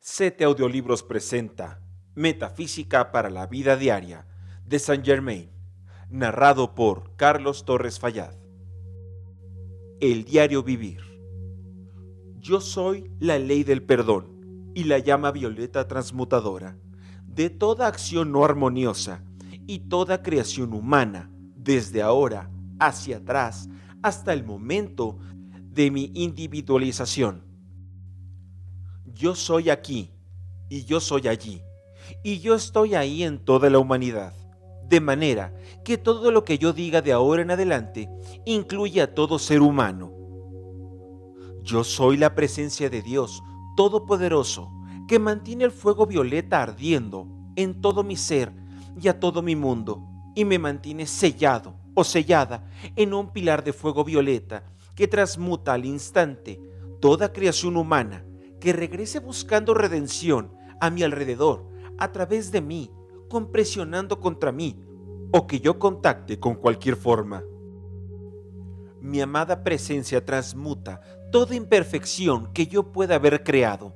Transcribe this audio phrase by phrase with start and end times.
[0.00, 1.80] Sete Audiolibros presenta
[2.14, 4.26] Metafísica para la Vida Diaria
[4.64, 5.50] de Saint Germain,
[6.08, 8.32] narrado por Carlos Torres Fayad.
[10.00, 11.00] El diario vivir.
[12.38, 16.78] Yo soy la ley del perdón y la llama violeta transmutadora
[17.26, 19.24] de toda acción no armoniosa
[19.66, 23.68] y toda creación humana, desde ahora hacia atrás
[24.02, 25.18] hasta el momento
[25.72, 27.47] de mi individualización.
[29.18, 30.12] Yo soy aquí
[30.68, 31.60] y yo soy allí
[32.22, 34.32] y yo estoy ahí en toda la humanidad.
[34.84, 35.52] De manera
[35.84, 38.08] que todo lo que yo diga de ahora en adelante
[38.46, 40.12] incluye a todo ser humano.
[41.64, 43.42] Yo soy la presencia de Dios
[43.76, 44.70] Todopoderoso
[45.08, 47.26] que mantiene el fuego violeta ardiendo
[47.56, 48.52] en todo mi ser
[49.02, 50.00] y a todo mi mundo
[50.36, 54.62] y me mantiene sellado o sellada en un pilar de fuego violeta
[54.94, 56.60] que transmuta al instante
[57.00, 58.24] toda creación humana
[58.60, 61.66] que regrese buscando redención a mi alrededor
[61.98, 62.90] a través de mí,
[63.28, 64.76] compresionando contra mí,
[65.32, 67.42] o que yo contacte con cualquier forma.
[69.00, 73.94] Mi amada presencia transmuta toda imperfección que yo pueda haber creado,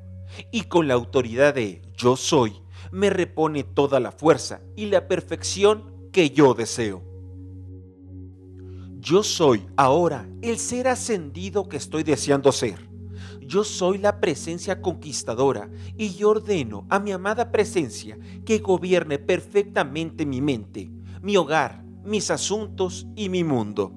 [0.51, 6.09] y con la autoridad de yo soy, me repone toda la fuerza y la perfección
[6.13, 7.03] que yo deseo.
[8.99, 12.92] Yo soy ahora el ser ascendido que estoy deseando ser
[13.53, 20.25] yo soy la presencia conquistadora y yo ordeno a mi amada presencia que gobierne perfectamente
[20.25, 23.93] mi mente, mi hogar, mis asuntos y mi mundo.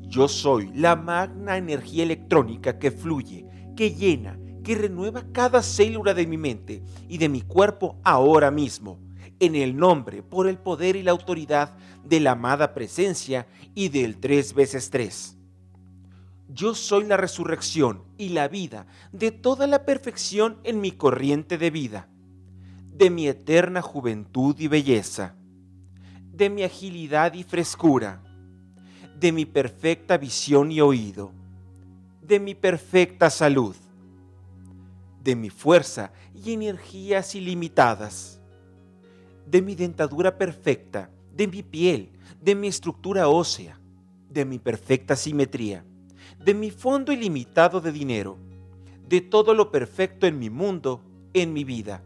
[0.00, 6.26] Yo soy la magna energía electrónica que fluye, que llena, que renueva cada célula de
[6.26, 8.98] mi mente y de mi cuerpo ahora mismo,
[9.38, 14.18] en el nombre, por el poder y la autoridad de la amada presencia y del
[14.18, 15.38] tres veces tres.
[16.54, 21.70] Yo soy la resurrección y la vida de toda la perfección en mi corriente de
[21.70, 22.08] vida,
[22.92, 25.34] de mi eterna juventud y belleza,
[26.30, 28.22] de mi agilidad y frescura,
[29.18, 31.32] de mi perfecta visión y oído,
[32.20, 33.74] de mi perfecta salud,
[35.22, 38.42] de mi fuerza y energías ilimitadas,
[39.46, 42.10] de mi dentadura perfecta, de mi piel,
[42.42, 43.80] de mi estructura ósea,
[44.28, 45.86] de mi perfecta simetría
[46.44, 48.36] de mi fondo ilimitado de dinero,
[49.08, 51.00] de todo lo perfecto en mi mundo,
[51.34, 52.02] en mi vida,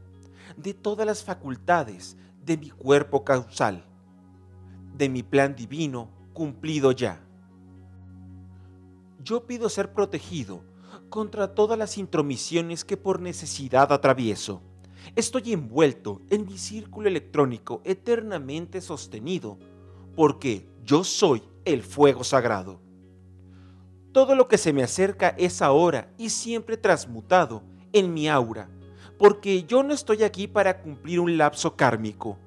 [0.56, 3.84] de todas las facultades de mi cuerpo causal,
[4.94, 7.20] de mi plan divino cumplido ya.
[9.25, 10.62] Yo pido ser protegido
[11.08, 14.60] contra todas las intromisiones que por necesidad atravieso.
[15.14, 19.58] Estoy envuelto en mi círculo electrónico eternamente sostenido,
[20.14, 22.85] porque yo soy el fuego sagrado.
[24.16, 27.62] Todo lo que se me acerca es ahora y siempre transmutado
[27.93, 28.71] en mi aura,
[29.19, 32.38] porque yo no estoy aquí para cumplir un lapso kármico.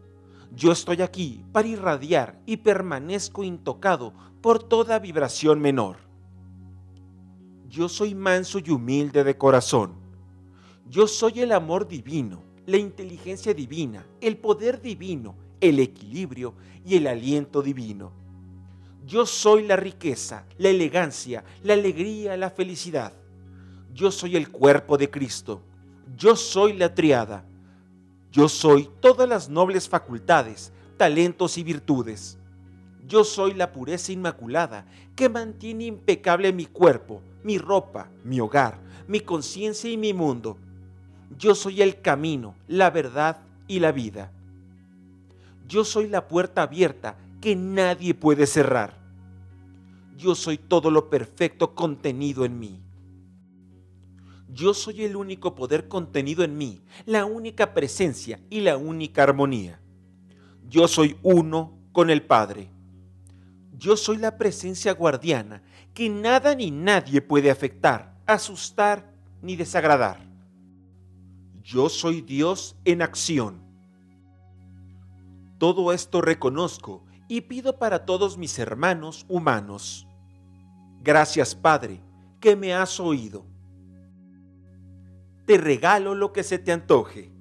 [0.52, 5.98] Yo estoy aquí para irradiar y permanezco intocado por toda vibración menor.
[7.68, 9.94] Yo soy manso y humilde de corazón.
[10.90, 17.06] Yo soy el amor divino, la inteligencia divina, el poder divino, el equilibrio y el
[17.06, 18.19] aliento divino.
[19.10, 23.12] Yo soy la riqueza, la elegancia, la alegría, la felicidad.
[23.92, 25.64] Yo soy el cuerpo de Cristo.
[26.16, 27.44] Yo soy la triada.
[28.32, 32.38] Yo soy todas las nobles facultades, talentos y virtudes.
[33.08, 38.78] Yo soy la pureza inmaculada que mantiene impecable mi cuerpo, mi ropa, mi hogar,
[39.08, 40.56] mi conciencia y mi mundo.
[41.36, 44.32] Yo soy el camino, la verdad y la vida.
[45.68, 48.99] Yo soy la puerta abierta que nadie puede cerrar
[50.20, 52.84] yo soy todo lo perfecto contenido en mí.
[54.50, 59.80] Yo soy el único poder contenido en mí, la única presencia y la única armonía.
[60.68, 62.70] Yo soy uno con el Padre.
[63.78, 65.64] Yo soy la presencia guardiana
[65.94, 70.20] que nada ni nadie puede afectar, asustar ni desagradar.
[71.64, 73.62] Yo soy Dios en acción.
[75.60, 80.09] Todo esto reconozco y pido para todos mis hermanos humanos.
[81.02, 82.02] Gracias, Padre,
[82.40, 83.46] que me has oído.
[85.46, 87.32] Te regalo lo que se te antoje.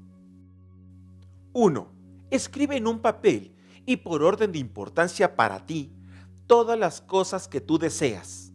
[1.52, 1.92] 1.
[2.30, 5.92] Escribe en un papel y por orden de importancia para ti
[6.46, 8.52] todas las cosas que tú deseas,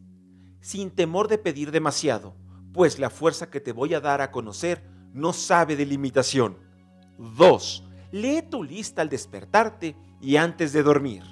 [0.62, 2.36] sin temor de pedir demasiado,
[2.74, 4.84] pues la fuerza que te voy a dar a conocer
[5.14, 6.58] no sabe de limitación.
[7.18, 7.84] 2.
[8.12, 11.24] Lee tu lista al despertarte y antes de dormir.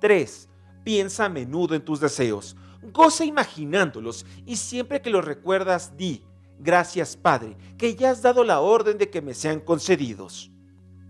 [0.00, 0.48] 3.
[0.84, 6.24] Piensa a menudo en tus deseos, Goza imaginándolos y siempre que los recuerdas di,
[6.62, 10.52] Gracias, Padre, que ya has dado la orden de que me sean concedidos.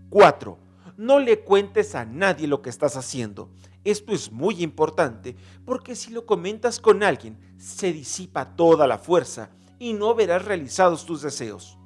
[0.09, 0.57] 4.
[0.97, 3.51] No le cuentes a nadie lo que estás haciendo.
[3.83, 9.51] Esto es muy importante porque si lo comentas con alguien, se disipa toda la fuerza
[9.77, 11.77] y no verás realizados tus deseos.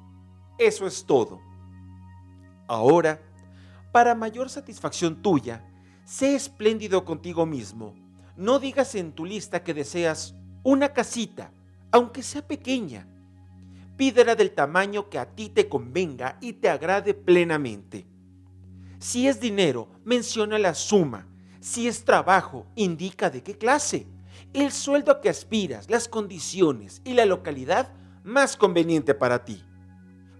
[0.58, 1.38] Eso es todo.
[2.68, 3.20] Ahora,
[3.92, 5.62] para mayor satisfacción tuya,
[6.06, 7.94] sé espléndido contigo mismo.
[8.38, 11.52] No digas en tu lista que deseas una casita,
[11.92, 13.06] aunque sea pequeña
[13.98, 18.06] pídela del tamaño que a ti te convenga y te agrade plenamente.
[19.00, 21.26] Si es dinero, menciona la suma.
[21.60, 24.06] Si es trabajo, indica de qué clase.
[24.52, 27.92] El sueldo a que aspiras, las condiciones y la localidad
[28.22, 29.64] más conveniente para ti.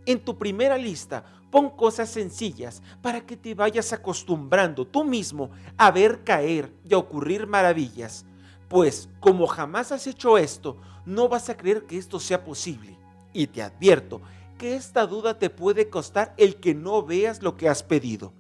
[0.07, 5.91] En tu primera lista, pon cosas sencillas para que te vayas acostumbrando tú mismo a
[5.91, 8.25] ver caer y a ocurrir maravillas.
[8.69, 12.99] Pues como jamás has hecho esto, no vas a creer que esto sea posible.
[13.33, 14.21] Y te advierto
[14.59, 18.35] que esta duda te puede costar el que no veas lo que has pedido.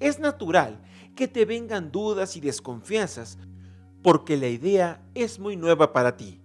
[0.00, 0.80] Es natural
[1.14, 3.38] que te vengan dudas y desconfianzas
[4.02, 6.40] porque la idea es muy nueva para ti.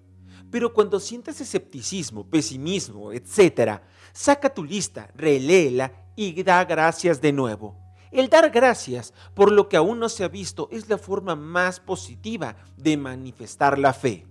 [0.51, 3.81] Pero cuando sientas escepticismo, pesimismo, etc.,
[4.19, 7.77] saca tu lista, reléela y da gracias de nuevo.
[8.11, 11.79] El dar gracias por lo que aún no se ha visto es la forma más
[11.79, 14.25] positiva de manifestar la fe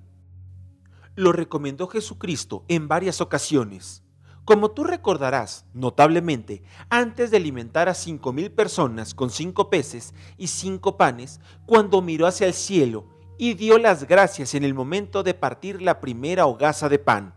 [1.19, 4.05] lo recomendó Jesucristo en varias ocasiones.
[4.45, 10.47] Como tú recordarás, notablemente, antes de alimentar a cinco mil personas con cinco peces y
[10.47, 13.05] cinco panes, cuando miró hacia el cielo
[13.37, 17.35] y dio las gracias en el momento de partir la primera hogaza de pan.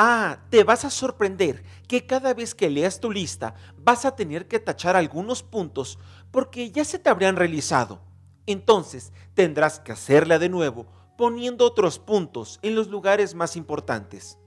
[0.00, 4.46] Ah, te vas a sorprender que cada vez que leas tu lista vas a tener
[4.46, 5.98] que tachar algunos puntos
[6.30, 8.00] porque ya se te habrían realizado.
[8.46, 10.86] Entonces tendrás que hacerla de nuevo
[11.16, 14.38] poniendo otros puntos en los lugares más importantes.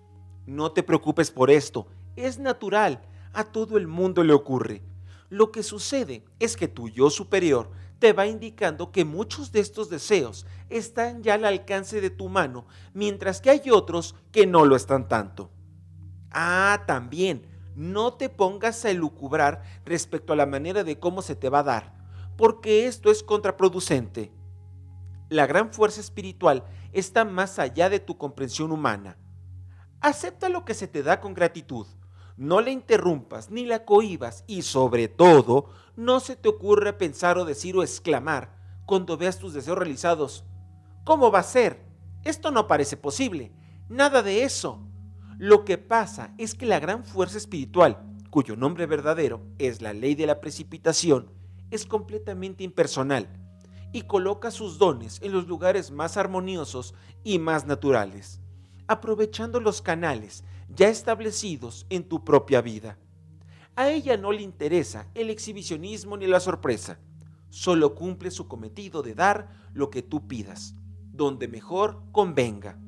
[0.45, 3.01] No te preocupes por esto, es natural,
[3.33, 4.81] a todo el mundo le ocurre.
[5.27, 7.69] Lo que sucede es que tu yo superior
[8.01, 12.65] te va indicando que muchos de estos deseos están ya al alcance de tu mano,
[12.95, 15.51] mientras que hay otros que no lo están tanto.
[16.31, 17.45] Ah, también,
[17.75, 21.63] no te pongas a elucubrar respecto a la manera de cómo se te va a
[21.63, 21.93] dar,
[22.37, 24.33] porque esto es contraproducente.
[25.29, 26.63] La gran fuerza espiritual
[26.93, 29.15] está más allá de tu comprensión humana.
[29.99, 31.85] Acepta lo que se te da con gratitud.
[32.41, 37.45] No la interrumpas ni la cohibas y sobre todo no se te ocurre pensar o
[37.45, 38.57] decir o exclamar
[38.87, 40.43] cuando veas tus deseos realizados.
[41.03, 41.85] ¿Cómo va a ser?
[42.23, 43.51] Esto no parece posible.
[43.89, 44.79] Nada de eso.
[45.37, 48.01] Lo que pasa es que la gran fuerza espiritual,
[48.31, 51.29] cuyo nombre verdadero es la ley de la precipitación,
[51.69, 53.29] es completamente impersonal
[53.93, 58.41] y coloca sus dones en los lugares más armoniosos y más naturales,
[58.87, 60.43] aprovechando los canales
[60.75, 62.97] ya establecidos en tu propia vida.
[63.75, 66.99] A ella no le interesa el exhibicionismo ni la sorpresa,
[67.49, 70.75] solo cumple su cometido de dar lo que tú pidas,
[71.13, 72.79] donde mejor convenga.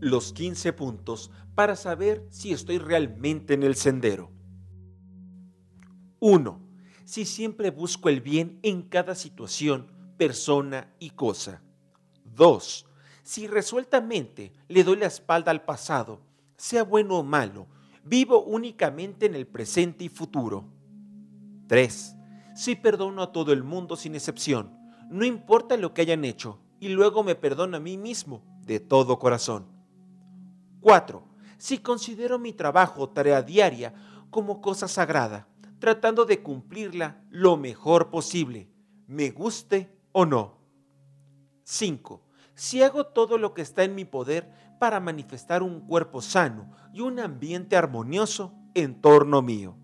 [0.00, 4.30] Los 15 puntos para saber si estoy realmente en el sendero.
[6.18, 6.62] 1
[7.04, 11.62] si siempre busco el bien en cada situación, persona y cosa.
[12.24, 12.86] 2.
[13.22, 16.20] Si resueltamente le doy la espalda al pasado,
[16.56, 17.66] sea bueno o malo,
[18.04, 20.64] vivo únicamente en el presente y futuro.
[21.68, 22.16] 3.
[22.54, 24.76] Si perdono a todo el mundo sin excepción,
[25.08, 29.18] no importa lo que hayan hecho, y luego me perdono a mí mismo de todo
[29.18, 29.66] corazón.
[30.80, 31.22] 4.
[31.58, 33.94] Si considero mi trabajo tarea diaria
[34.30, 35.46] como cosa sagrada,
[35.78, 38.68] tratando de cumplirla lo mejor posible,
[39.06, 40.58] me guste o no.
[41.64, 42.21] 5.
[42.54, 47.00] Si hago todo lo que está en mi poder para manifestar un cuerpo sano y
[47.00, 49.76] un ambiente armonioso en torno mío.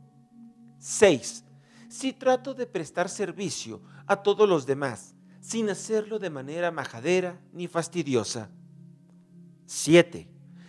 [0.79, 1.45] 6.
[1.89, 7.69] Si trato de prestar servicio a todos los demás sin hacerlo de manera majadera ni
[7.69, 8.51] fastidiosa.
[9.67, 10.29] 7.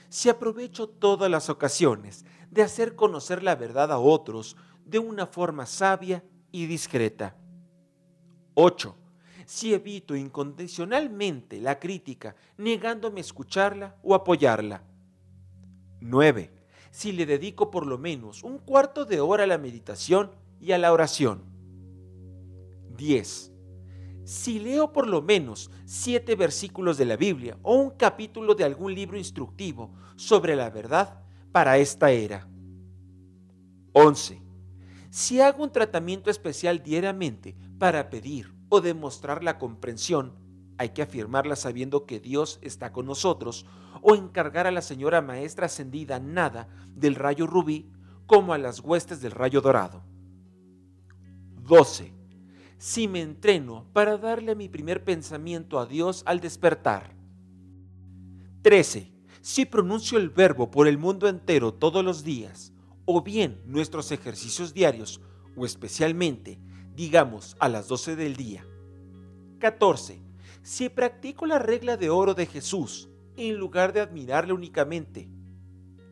[0.09, 5.65] Si aprovecho todas las ocasiones de hacer conocer la verdad a otros de una forma
[5.65, 7.35] sabia y discreta.
[8.55, 8.95] 8.
[9.49, 14.83] Si evito incondicionalmente la crítica, negándome a escucharla o apoyarla.
[16.01, 16.51] 9.
[16.91, 20.29] Si le dedico por lo menos un cuarto de hora a la meditación
[20.61, 21.41] y a la oración.
[22.95, 23.51] 10.
[24.23, 28.93] Si leo por lo menos siete versículos de la Biblia o un capítulo de algún
[28.93, 32.47] libro instructivo sobre la verdad para esta era.
[33.93, 34.43] 11
[35.09, 40.33] si hago un tratamiento especial diariamente para pedir o demostrar la comprensión
[40.79, 43.65] hay que afirmarla sabiendo que Dios está con nosotros,
[44.01, 47.91] o encargar a la señora maestra ascendida nada del rayo rubí
[48.25, 50.03] como a las huestes del rayo dorado.
[51.63, 52.13] 12.
[52.77, 57.13] Si me entreno para darle mi primer pensamiento a Dios al despertar.
[58.61, 59.11] 13.
[59.41, 62.71] Si pronuncio el verbo por el mundo entero todos los días,
[63.03, 65.19] o bien nuestros ejercicios diarios,
[65.57, 66.57] o especialmente,
[66.99, 68.65] digamos, a las 12 del día.
[69.59, 70.21] 14.
[70.61, 75.29] Si practico la regla de oro de Jesús, en lugar de admirarle únicamente.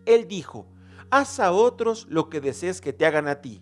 [0.05, 0.65] Él dijo,
[1.09, 3.61] haz a otros lo que desees que te hagan a ti.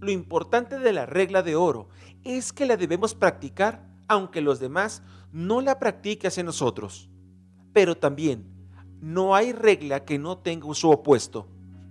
[0.00, 1.90] Lo importante de la regla de oro
[2.24, 7.08] es que la debemos practicar aunque los demás no la practiquen hacia nosotros.
[7.72, 8.50] Pero también,
[9.00, 11.46] no hay regla que no tenga su opuesto,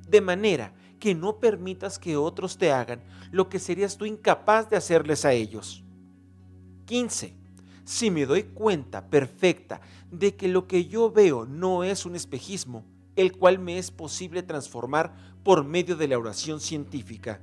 [0.10, 4.78] de manera que no permitas que otros te hagan lo que serías tú incapaz de
[4.78, 5.84] hacerles a ellos.
[6.86, 7.34] 15.
[7.84, 9.82] Si me doy cuenta perfecta
[10.12, 14.44] de que lo que yo veo no es un espejismo, el cual me es posible
[14.44, 17.42] transformar por medio de la oración científica.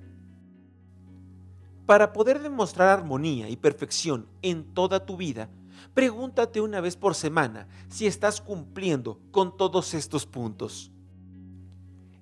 [1.85, 5.51] Para poder demostrar armonía y perfección en toda tu vida,
[5.95, 10.93] pregúntate una vez por semana si estás cumpliendo con todos estos puntos.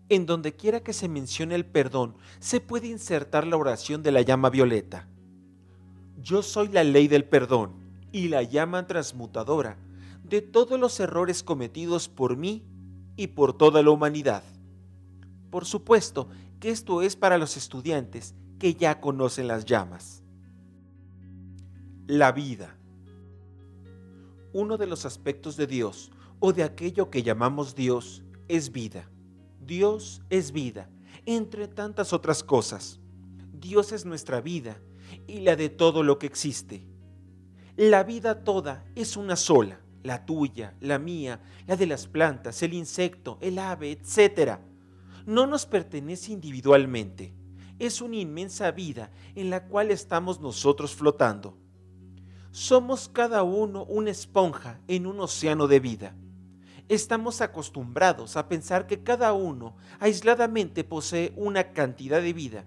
[0.08, 4.22] En donde quiera que se mencione el perdón, se puede insertar la oración de la
[4.22, 5.08] llama violeta.
[6.22, 7.72] Yo soy la ley del perdón
[8.12, 9.78] y la llama transmutadora
[10.22, 12.64] de todos los errores cometidos por mí
[13.16, 14.42] y por toda la humanidad.
[15.50, 16.28] Por supuesto
[16.60, 20.22] que esto es para los estudiantes que ya conocen las llamas.
[22.06, 22.76] La vida.
[24.52, 29.08] Uno de los aspectos de Dios o de aquello que llamamos Dios es vida.
[29.66, 30.88] Dios es vida,
[31.25, 33.00] entre tantas otras cosas.
[33.52, 34.80] Dios es nuestra vida
[35.26, 36.87] y la de todo lo que existe.
[37.76, 42.73] La vida toda es una sola la tuya, la mía, la de las plantas, el
[42.73, 44.58] insecto, el ave, etc.
[45.26, 47.35] No nos pertenece individualmente.
[47.78, 51.58] Es una inmensa vida en la cual estamos nosotros flotando.
[52.52, 56.16] Somos cada uno una esponja en un océano de vida.
[56.88, 62.64] Estamos acostumbrados a pensar que cada uno aisladamente posee una cantidad de vida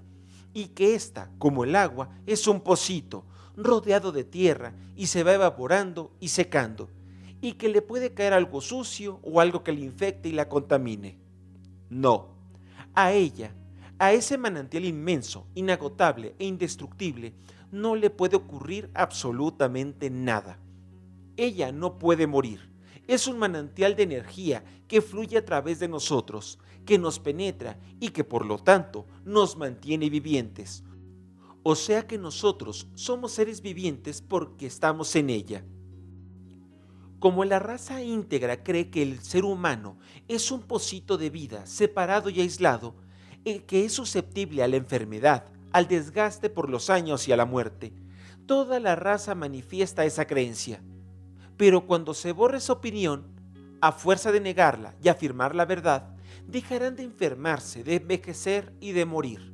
[0.54, 5.34] y que ésta, como el agua, es un pocito rodeado de tierra y se va
[5.34, 6.90] evaporando y secando
[7.42, 11.18] y que le puede caer algo sucio o algo que le infecte y la contamine.
[11.90, 12.36] No,
[12.96, 13.54] a ella,
[14.00, 17.34] a ese manantial inmenso, inagotable e indestructible,
[17.72, 20.60] no le puede ocurrir absolutamente nada.
[21.38, 22.69] Ella no puede morir.
[23.10, 28.10] Es un manantial de energía que fluye a través de nosotros, que nos penetra y
[28.10, 30.84] que por lo tanto nos mantiene vivientes.
[31.64, 35.66] O sea que nosotros somos seres vivientes porque estamos en ella.
[37.18, 39.98] Como la raza íntegra cree que el ser humano
[40.28, 42.94] es un pocito de vida separado y aislado,
[43.44, 47.46] el que es susceptible a la enfermedad, al desgaste por los años y a la
[47.46, 47.92] muerte,
[48.46, 50.84] toda la raza manifiesta esa creencia.
[51.60, 53.26] Pero cuando se borre esa opinión,
[53.82, 56.16] a fuerza de negarla y afirmar la verdad,
[56.48, 59.54] dejarán de enfermarse, de envejecer y de morir.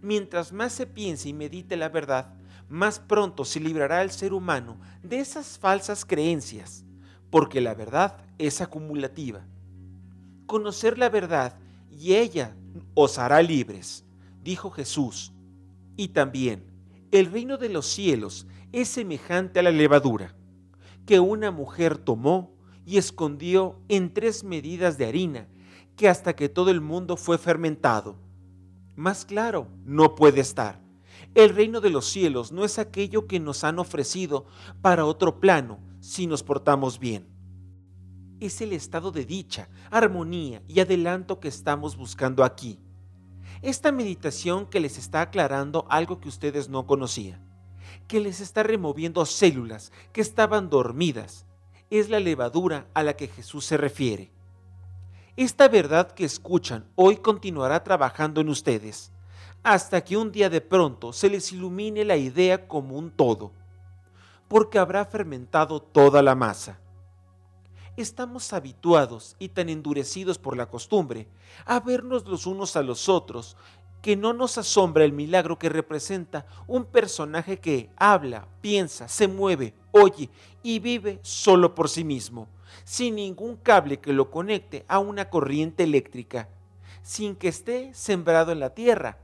[0.00, 2.34] Mientras más se piense y medite la verdad,
[2.68, 6.84] más pronto se librará el ser humano de esas falsas creencias,
[7.30, 9.46] porque la verdad es acumulativa.
[10.46, 11.56] Conocer la verdad
[11.88, 12.56] y ella
[12.94, 14.04] os hará libres,
[14.42, 15.32] dijo Jesús.
[15.96, 16.64] Y también,
[17.12, 20.34] el reino de los cielos es semejante a la levadura,
[21.06, 22.52] que una mujer tomó
[22.84, 25.48] y escondió en tres medidas de harina,
[25.96, 28.16] que hasta que todo el mundo fue fermentado.
[28.96, 30.80] Más claro, no puede estar.
[31.34, 34.46] El reino de los cielos no es aquello que nos han ofrecido
[34.82, 37.26] para otro plano si nos portamos bien.
[38.40, 42.78] Es el estado de dicha, armonía y adelanto que estamos buscando aquí.
[43.62, 47.40] Esta meditación que les está aclarando algo que ustedes no conocían,
[48.06, 51.46] que les está removiendo células que estaban dormidas,
[51.90, 54.30] es la levadura a la que Jesús se refiere.
[55.36, 59.12] Esta verdad que escuchan hoy continuará trabajando en ustedes
[59.62, 63.52] hasta que un día de pronto se les ilumine la idea como un todo,
[64.48, 66.78] porque habrá fermentado toda la masa.
[67.96, 71.28] Estamos habituados y tan endurecidos por la costumbre
[71.66, 73.56] a vernos los unos a los otros
[74.02, 79.74] que no nos asombra el milagro que representa un personaje que habla, piensa, se mueve,
[79.92, 80.28] oye
[80.62, 82.48] y vive solo por sí mismo,
[82.84, 86.48] sin ningún cable que lo conecte a una corriente eléctrica,
[87.02, 89.18] sin que esté sembrado en la tierra,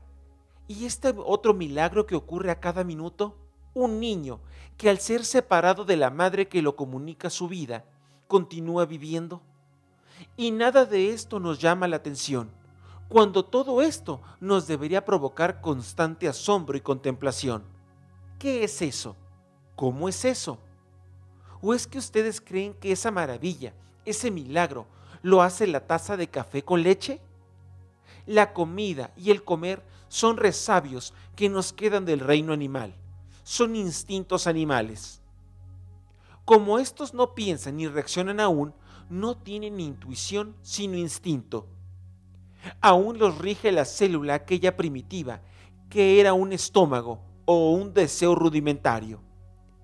[0.69, 3.35] ¿Y este otro milagro que ocurre a cada minuto?
[3.73, 4.39] Un niño
[4.77, 7.85] que al ser separado de la madre que lo comunica su vida,
[8.27, 9.41] continúa viviendo.
[10.37, 12.51] Y nada de esto nos llama la atención,
[13.09, 17.63] cuando todo esto nos debería provocar constante asombro y contemplación.
[18.37, 19.15] ¿Qué es eso?
[19.75, 20.59] ¿Cómo es eso?
[21.61, 23.73] ¿O es que ustedes creen que esa maravilla,
[24.05, 24.85] ese milagro,
[25.23, 27.19] lo hace la taza de café con leche?
[28.27, 32.93] La comida y el comer son resabios que nos quedan del reino animal,
[33.43, 35.19] son instintos animales.
[36.45, 38.73] Como estos no piensan ni reaccionan aún,
[39.09, 41.67] no tienen intuición sino instinto.
[42.81, 45.41] Aún los rige la célula aquella primitiva,
[45.89, 49.21] que era un estómago o un deseo rudimentario.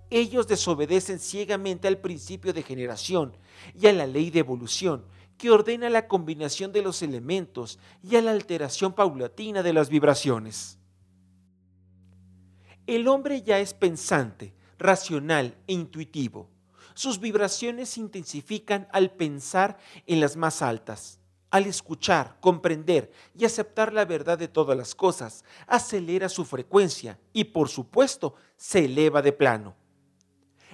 [0.10, 3.36] Ellos desobedecen ciegamente al principio de generación
[3.74, 5.06] y a la ley de evolución,
[5.38, 10.80] que ordena la combinación de los elementos y a la alteración paulatina de las vibraciones.
[12.88, 16.50] El hombre ya es pensante, racional e intuitivo.
[16.94, 21.20] Sus vibraciones se intensifican al pensar en las más altas.
[21.56, 27.46] Al escuchar, comprender y aceptar la verdad de todas las cosas, acelera su frecuencia y
[27.46, 29.74] por supuesto se eleva de plano.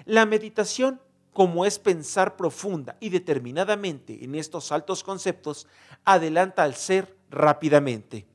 [0.05, 0.99] La meditación
[1.33, 5.67] como es pensar profunda y determinadamente en estos altos conceptos,
[6.03, 8.25] adelanta al ser rápidamente.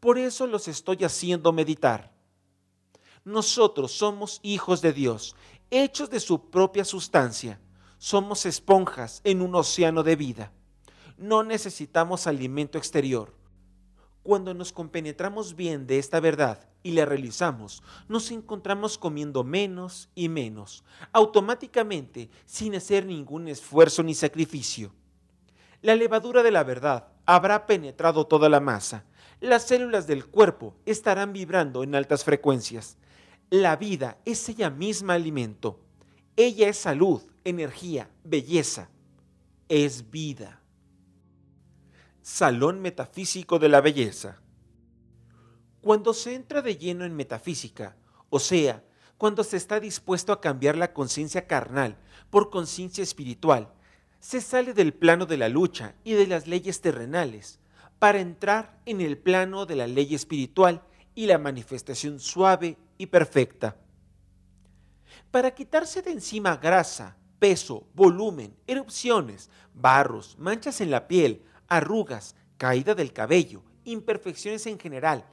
[0.00, 2.12] Por eso los estoy haciendo meditar.
[3.24, 5.36] Nosotros somos hijos de Dios,
[5.70, 7.60] hechos de su propia sustancia.
[7.98, 10.52] Somos esponjas en un océano de vida.
[11.22, 13.32] No necesitamos alimento exterior.
[14.24, 20.28] Cuando nos compenetramos bien de esta verdad y la realizamos, nos encontramos comiendo menos y
[20.28, 24.92] menos, automáticamente, sin hacer ningún esfuerzo ni sacrificio.
[25.80, 29.04] La levadura de la verdad habrá penetrado toda la masa.
[29.38, 32.96] Las células del cuerpo estarán vibrando en altas frecuencias.
[33.48, 35.78] La vida es ella misma alimento.
[36.34, 38.88] Ella es salud, energía, belleza.
[39.68, 40.61] Es vida.
[42.22, 44.38] Salón Metafísico de la Belleza.
[45.80, 47.96] Cuando se entra de lleno en metafísica,
[48.30, 48.84] o sea,
[49.18, 51.96] cuando se está dispuesto a cambiar la conciencia carnal
[52.30, 53.72] por conciencia espiritual,
[54.20, 57.58] se sale del plano de la lucha y de las leyes terrenales
[57.98, 60.84] para entrar en el plano de la ley espiritual
[61.16, 63.76] y la manifestación suave y perfecta.
[65.32, 71.42] Para quitarse de encima grasa, peso, volumen, erupciones, barros, manchas en la piel,
[71.76, 75.24] arrugas, caída del cabello, imperfecciones en general.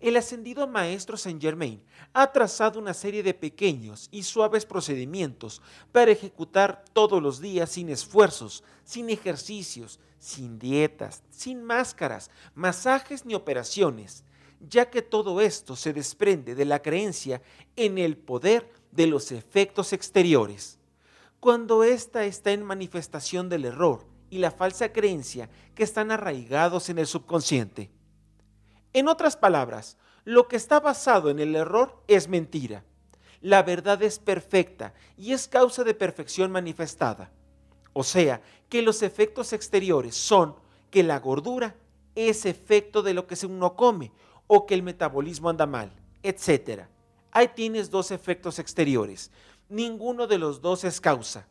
[0.00, 1.82] El ascendido maestro Saint Germain
[2.12, 7.88] ha trazado una serie de pequeños y suaves procedimientos para ejecutar todos los días sin
[7.88, 14.24] esfuerzos, sin ejercicios, sin dietas, sin máscaras, masajes ni operaciones,
[14.60, 17.40] ya que todo esto se desprende de la creencia
[17.76, 20.78] en el poder de los efectos exteriores.
[21.40, 26.98] Cuando ésta está en manifestación del error, y la falsa creencia que están arraigados en
[26.98, 27.90] el subconsciente.
[28.94, 32.82] En otras palabras, lo que está basado en el error es mentira.
[33.42, 37.30] La verdad es perfecta y es causa de perfección manifestada.
[37.92, 38.40] O sea,
[38.70, 40.56] que los efectos exteriores son
[40.90, 41.74] que la gordura
[42.14, 44.12] es efecto de lo que uno come
[44.46, 45.92] o que el metabolismo anda mal,
[46.22, 46.84] etc.
[47.32, 49.30] Ahí tienes dos efectos exteriores.
[49.68, 51.46] Ninguno de los dos es causa.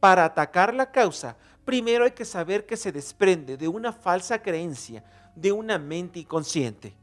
[0.00, 5.04] Para atacar la causa, primero hay que saber que se desprende de una falsa creencia
[5.34, 6.94] de una mente inconsciente.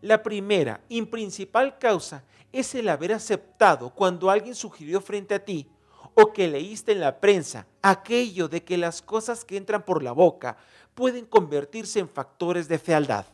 [0.00, 5.68] La primera y principal causa es el haber aceptado cuando alguien sugirió frente a ti
[6.14, 10.12] o que leíste en la prensa aquello de que las cosas que entran por la
[10.12, 10.56] boca
[10.94, 13.26] pueden convertirse en factores de fealdad.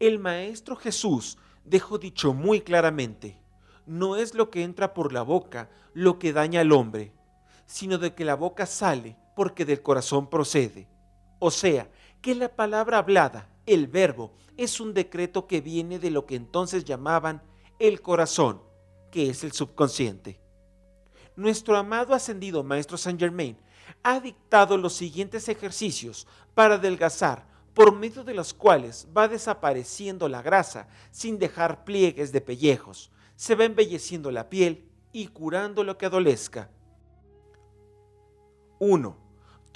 [0.00, 3.38] El Maestro Jesús dejó dicho muy claramente,
[3.86, 7.12] no es lo que entra por la boca lo que daña al hombre,
[7.66, 10.88] sino de que la boca sale porque del corazón procede.
[11.38, 11.88] O sea,
[12.22, 16.84] que la palabra hablada, el verbo, es un decreto que viene de lo que entonces
[16.84, 17.42] llamaban
[17.78, 18.62] el corazón,
[19.12, 20.40] que es el subconsciente.
[21.36, 23.58] Nuestro amado ascendido Maestro Saint Germain
[24.02, 30.40] ha dictado los siguientes ejercicios para adelgazar, por medio de los cuales va desapareciendo la
[30.40, 36.06] grasa sin dejar pliegues de pellejos, se va embelleciendo la piel y curando lo que
[36.06, 36.70] adolezca.
[38.78, 39.25] 1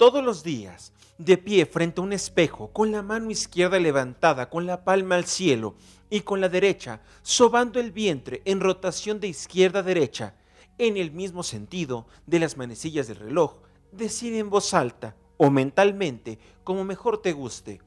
[0.01, 4.65] todos los días, de pie frente a un espejo, con la mano izquierda levantada, con
[4.65, 5.75] la palma al cielo,
[6.09, 10.33] y con la derecha, sobando el vientre en rotación de izquierda a derecha,
[10.79, 13.59] en el mismo sentido de las manecillas del reloj,
[13.91, 17.79] decir en voz alta o mentalmente, como mejor te guste,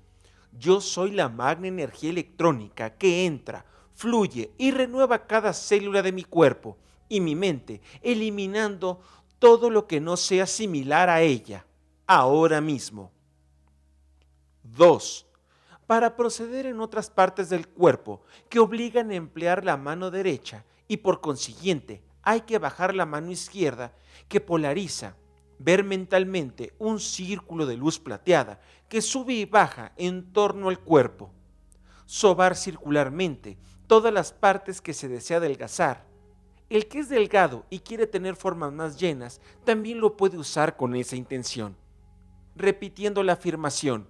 [0.56, 6.22] yo soy la magna energía electrónica que entra, fluye y renueva cada célula de mi
[6.22, 9.00] cuerpo y mi mente, eliminando
[9.40, 11.66] todo lo que no sea similar a ella,
[12.06, 13.10] ahora mismo.
[14.62, 15.26] 2.
[15.86, 20.98] Para proceder en otras partes del cuerpo que obligan a emplear la mano derecha y
[20.98, 23.92] por consiguiente hay que bajar la mano izquierda
[24.28, 25.14] que polariza,
[25.58, 31.30] ver mentalmente un círculo de luz plateada que sube y baja en torno al cuerpo,
[32.06, 36.06] sobar circularmente todas las partes que se desea adelgazar.
[36.70, 40.96] El que es delgado y quiere tener formas más llenas también lo puede usar con
[40.96, 41.76] esa intención.
[42.56, 44.06] Repitiendo la afirmación,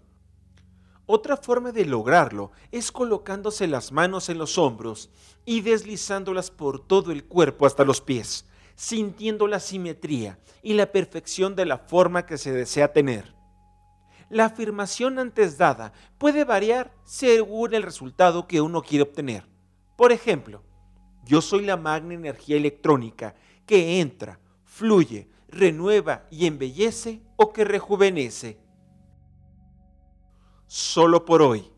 [1.06, 5.10] otra forma de lograrlo es colocándose las manos en los hombros
[5.44, 11.56] y deslizándolas por todo el cuerpo hasta los pies, sintiendo la simetría y la perfección
[11.56, 13.34] de la forma que se desea tener.
[14.30, 19.46] La afirmación antes dada puede variar según el resultado que uno quiere obtener.
[19.96, 20.62] Por ejemplo,
[21.24, 23.34] yo soy la magna energía electrónica
[23.66, 28.64] que entra, fluye, renueva y embellece o que rejuvenece
[30.66, 31.70] solo por hoy.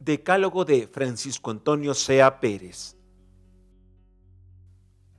[0.00, 2.96] Decálogo de Francisco Antonio Sea Pérez.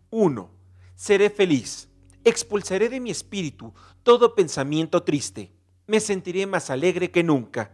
[0.09, 0.49] 1.
[0.95, 1.89] Seré feliz.
[2.23, 5.51] Expulsaré de mi espíritu todo pensamiento triste.
[5.87, 7.71] Me sentiré más alegre que nunca.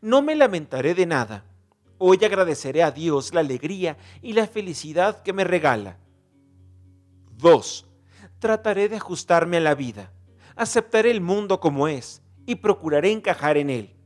[0.00, 1.44] No me lamentaré de nada.
[1.98, 5.98] Hoy agradeceré a Dios la alegría y la felicidad que me regala.
[7.38, 7.86] 2.
[8.40, 10.12] Trataré de ajustarme a la vida.
[10.56, 14.00] Aceptaré el mundo como es y procuraré encajar en él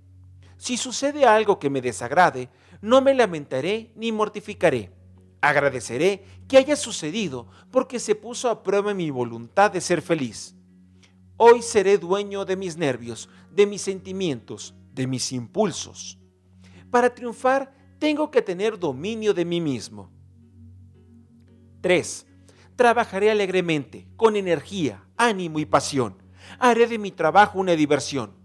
[0.56, 2.48] si sucede algo que me desagrade,
[2.80, 4.92] no me lamentaré ni mortificaré.
[5.40, 10.54] Agradeceré que haya sucedido porque se puso a prueba mi voluntad de ser feliz.
[11.36, 16.18] Hoy seré dueño de mis nervios, de mis sentimientos, de mis impulsos.
[16.90, 20.10] Para triunfar tengo que tener dominio de mí mismo.
[21.82, 22.26] 3.
[22.76, 26.16] Trabajaré alegremente, con energía, ánimo y pasión.
[26.58, 28.44] Haré de mi trabajo una diversión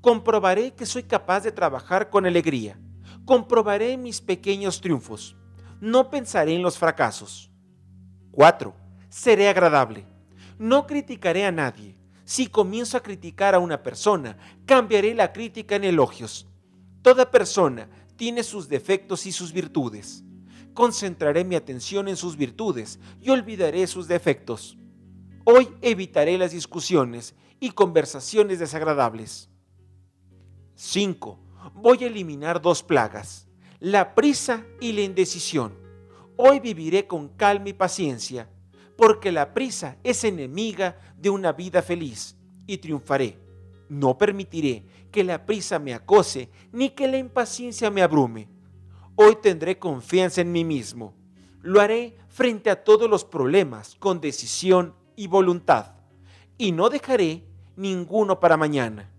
[0.00, 2.78] comprobaré que soy capaz de trabajar con alegría.
[3.24, 5.36] Comprobaré mis pequeños triunfos.
[5.80, 7.50] No pensaré en los fracasos.
[8.32, 8.74] 4.
[9.08, 10.06] Seré agradable.
[10.58, 11.96] No criticaré a nadie.
[12.24, 16.46] Si comienzo a criticar a una persona, cambiaré la crítica en elogios.
[17.02, 20.24] Toda persona tiene sus defectos y sus virtudes.
[20.78, 24.78] Concentraré mi atención en sus virtudes y olvidaré sus defectos.
[25.42, 29.50] Hoy evitaré las discusiones y conversaciones desagradables.
[30.76, 31.36] 5.
[31.74, 33.48] Voy a eliminar dos plagas,
[33.80, 35.74] la prisa y la indecisión.
[36.36, 38.48] Hoy viviré con calma y paciencia,
[38.96, 42.36] porque la prisa es enemiga de una vida feliz,
[42.68, 43.36] y triunfaré.
[43.88, 48.57] No permitiré que la prisa me acose ni que la impaciencia me abrume.
[49.20, 51.12] Hoy tendré confianza en mí mismo.
[51.60, 55.96] Lo haré frente a todos los problemas con decisión y voluntad,
[56.56, 57.42] y no dejaré
[57.74, 59.10] ninguno para mañana.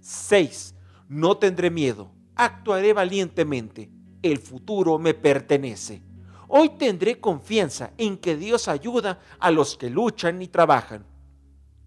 [0.00, 0.74] 6.
[1.06, 3.90] No tendré miedo, actuaré valientemente,
[4.22, 6.00] el futuro me pertenece.
[6.48, 11.04] Hoy tendré confianza en que Dios ayuda a los que luchan y trabajan.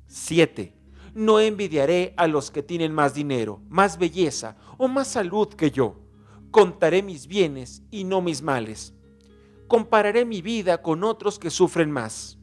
[0.06, 0.72] 7.
[1.16, 6.05] No envidiaré a los que tienen más dinero, más belleza o más salud que yo.
[6.52, 8.94] Contaré mis bienes y no mis males.
[9.68, 12.38] Compararé mi vida con otros que sufren más.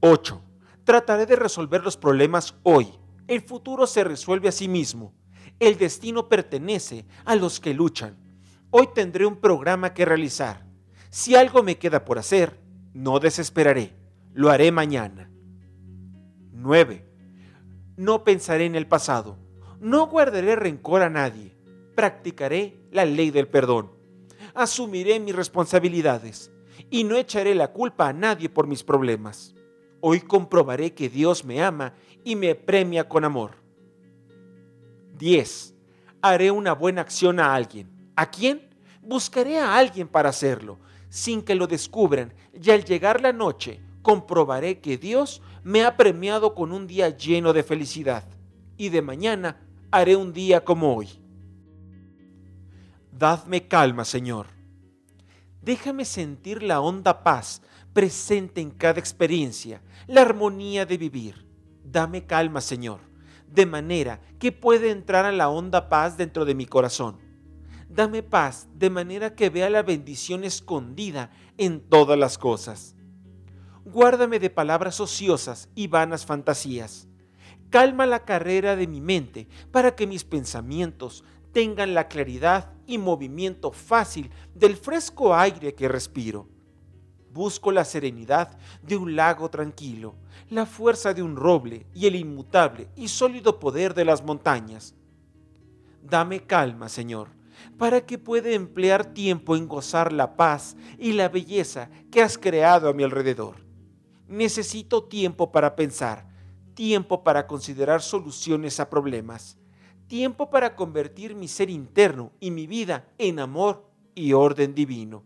[0.00, 0.40] 8.
[0.84, 2.88] Trataré de resolver los problemas hoy
[3.26, 5.14] el futuro se resuelve a sí mismo.
[5.58, 8.16] El destino pertenece a los que luchan.
[8.70, 10.66] Hoy tendré un programa que realizar.
[11.10, 12.60] Si algo me queda por hacer,
[12.92, 13.94] no desesperaré.
[14.34, 15.30] Lo haré mañana.
[16.52, 17.06] 9.
[17.96, 19.38] No pensaré en el pasado.
[19.80, 21.53] No guardaré rencor a nadie.
[21.94, 23.92] Practicaré la ley del perdón.
[24.54, 26.50] Asumiré mis responsabilidades
[26.90, 29.54] y no echaré la culpa a nadie por mis problemas.
[30.00, 33.52] Hoy comprobaré que Dios me ama y me premia con amor.
[35.18, 35.74] 10.
[36.20, 37.90] Haré una buena acción a alguien.
[38.16, 38.68] ¿A quién?
[39.02, 40.78] Buscaré a alguien para hacerlo,
[41.08, 46.54] sin que lo descubran, y al llegar la noche comprobaré que Dios me ha premiado
[46.54, 48.24] con un día lleno de felicidad,
[48.76, 51.23] y de mañana haré un día como hoy.
[53.16, 54.48] Dadme calma, Señor.
[55.62, 61.46] Déjame sentir la honda paz presente en cada experiencia, la armonía de vivir.
[61.84, 62.98] Dame calma, Señor,
[63.46, 67.20] de manera que pueda entrar a la honda paz dentro de mi corazón.
[67.88, 72.96] Dame paz de manera que vea la bendición escondida en todas las cosas.
[73.84, 77.06] Guárdame de palabras ociosas y vanas fantasías.
[77.70, 81.22] Calma la carrera de mi mente para que mis pensamientos
[81.54, 86.48] tengan la claridad y movimiento fácil del fresco aire que respiro.
[87.32, 90.16] Busco la serenidad de un lago tranquilo,
[90.50, 94.94] la fuerza de un roble y el inmutable y sólido poder de las montañas.
[96.02, 97.28] Dame calma, Señor,
[97.78, 102.88] para que pueda emplear tiempo en gozar la paz y la belleza que has creado
[102.88, 103.64] a mi alrededor.
[104.26, 106.26] Necesito tiempo para pensar,
[106.74, 109.56] tiempo para considerar soluciones a problemas,
[110.06, 115.22] tiempo para convertir mi ser interno y mi vida en amor y orden divino.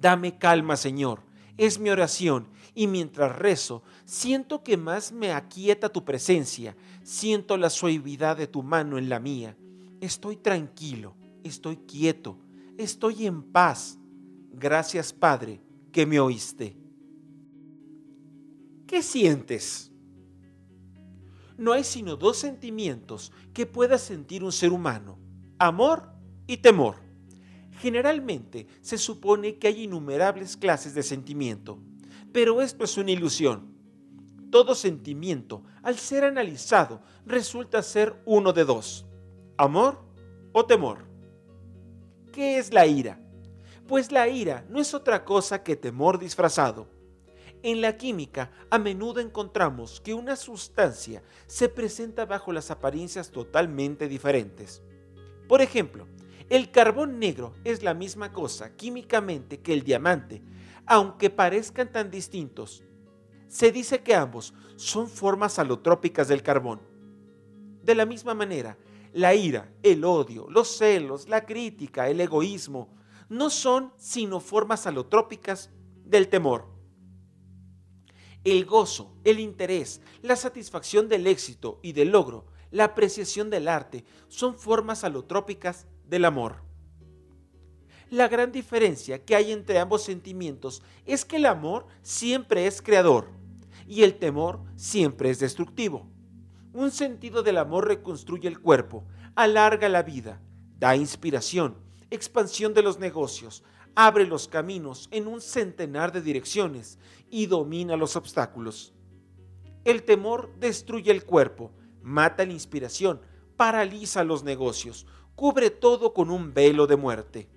[0.00, 1.22] Dame calma, Señor,
[1.56, 7.70] es mi oración, y mientras rezo, siento que más me aquieta tu presencia, siento la
[7.70, 9.56] suavidad de tu mano en la mía.
[10.00, 12.38] Estoy tranquilo, estoy quieto,
[12.76, 13.98] estoy en paz.
[14.52, 15.60] Gracias, Padre,
[15.90, 16.76] que me oíste.
[18.86, 19.90] ¿Qué sientes?
[21.58, 25.18] No hay sino dos sentimientos que pueda sentir un ser humano,
[25.58, 26.12] amor
[26.46, 26.94] y temor.
[27.80, 31.80] Generalmente se supone que hay innumerables clases de sentimiento,
[32.32, 33.76] pero esto es una ilusión.
[34.52, 39.04] Todo sentimiento, al ser analizado, resulta ser uno de dos,
[39.56, 40.00] amor
[40.52, 41.08] o temor.
[42.32, 43.20] ¿Qué es la ira?
[43.88, 46.97] Pues la ira no es otra cosa que temor disfrazado
[47.62, 54.08] en la química, a menudo encontramos que una sustancia se presenta bajo las apariencias totalmente
[54.08, 54.82] diferentes.
[55.48, 56.06] Por ejemplo,
[56.50, 60.42] el carbón negro es la misma cosa químicamente que el diamante,
[60.86, 62.84] aunque parezcan tan distintos.
[63.48, 66.80] Se dice que ambos son formas alotrópicas del carbón.
[67.82, 68.78] De la misma manera,
[69.12, 72.94] la ira, el odio, los celos, la crítica, el egoísmo,
[73.28, 75.70] no son sino formas alotrópicas
[76.04, 76.77] del temor
[78.50, 84.04] el gozo, el interés, la satisfacción del éxito y del logro, la apreciación del arte,
[84.28, 86.62] son formas alotrópicas del amor.
[88.10, 93.30] La gran diferencia que hay entre ambos sentimientos es que el amor siempre es creador
[93.86, 96.08] y el temor siempre es destructivo.
[96.72, 100.40] Un sentido del amor reconstruye el cuerpo, alarga la vida,
[100.78, 101.76] da inspiración,
[102.10, 103.62] expansión de los negocios,
[104.00, 108.92] abre los caminos en un centenar de direcciones y domina los obstáculos.
[109.84, 113.20] El temor destruye el cuerpo, mata la inspiración,
[113.56, 117.48] paraliza los negocios, cubre todo con un velo de muerte.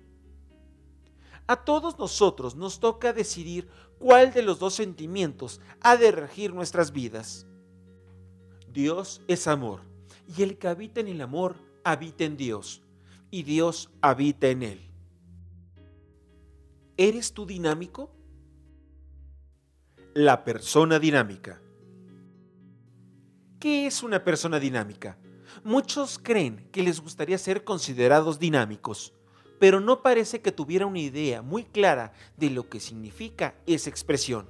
[1.46, 3.68] A todos nosotros nos toca decidir
[4.00, 7.46] cuál de los dos sentimientos ha de regir nuestras vidas.
[8.72, 9.82] Dios es amor,
[10.36, 12.82] y el que habita en el amor habita en Dios,
[13.30, 14.91] y Dios habita en él.
[17.02, 18.14] ¿Eres tú dinámico?
[20.14, 21.60] La persona dinámica.
[23.58, 25.18] ¿Qué es una persona dinámica?
[25.64, 29.14] Muchos creen que les gustaría ser considerados dinámicos,
[29.58, 34.48] pero no parece que tuviera una idea muy clara de lo que significa esa expresión.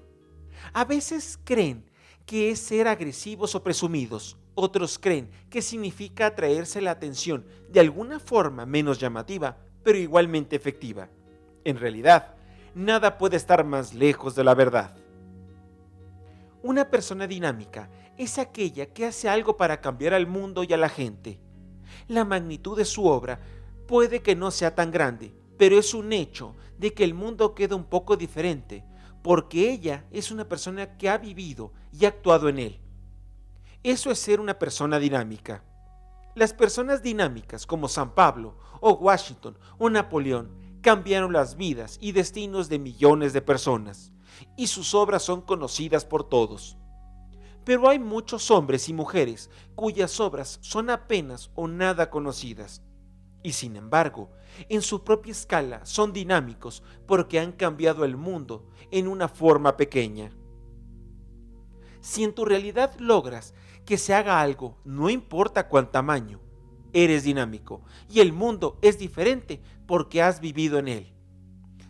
[0.75, 1.91] A veces creen
[2.27, 8.21] que es ser agresivos o presumidos, otros creen que significa atraerse la atención de alguna
[8.21, 11.09] forma menos llamativa, pero igualmente efectiva.
[11.65, 12.37] En realidad,
[12.75, 14.97] nada puede estar más lejos de la verdad.
[16.63, 20.89] Una persona dinámica es aquella que hace algo para cambiar al mundo y a la
[20.89, 21.41] gente.
[22.09, 23.41] La magnitud de su obra
[23.87, 27.77] puede que no sea tan grande, pero es un hecho de que el mundo queda
[27.77, 28.85] un poco diferente,
[29.23, 32.81] porque ella es una persona que ha vivido y actuado en él.
[33.83, 35.65] Eso es ser una persona dinámica.
[36.35, 42.69] Las personas dinámicas como San Pablo o Washington o Napoleón cambiaron las vidas y destinos
[42.69, 44.13] de millones de personas,
[44.57, 46.77] y sus obras son conocidas por todos.
[47.65, 52.83] Pero hay muchos hombres y mujeres cuyas obras son apenas o nada conocidas,
[53.45, 54.31] y sin embargo,
[54.69, 60.33] en su propia escala son dinámicos porque han cambiado el mundo en una forma pequeña.
[62.01, 66.41] Si en tu realidad logras que se haga algo, no importa cuán tamaño,
[66.93, 71.13] eres dinámico y el mundo es diferente porque has vivido en él.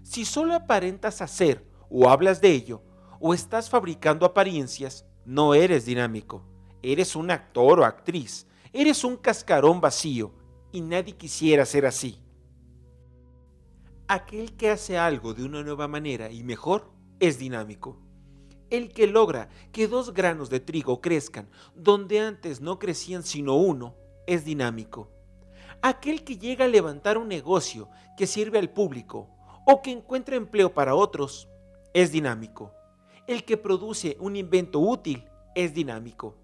[0.02, 2.82] Si solo aparentas hacer o hablas de ello
[3.20, 6.44] o estás fabricando apariencias, no eres dinámico.
[6.82, 8.46] Eres un actor o actriz.
[8.72, 10.32] Eres un cascarón vacío
[10.72, 12.18] y nadie quisiera ser así.
[14.08, 17.98] Aquel que hace algo de una nueva manera y mejor es dinámico.
[18.68, 23.94] El que logra que dos granos de trigo crezcan donde antes no crecían sino uno
[24.26, 25.10] es dinámico.
[25.80, 29.28] Aquel que llega a levantar un negocio que sirve al público
[29.66, 31.48] o que encuentra empleo para otros
[31.94, 32.72] es dinámico.
[33.26, 36.36] El que produce un invento útil es dinámico.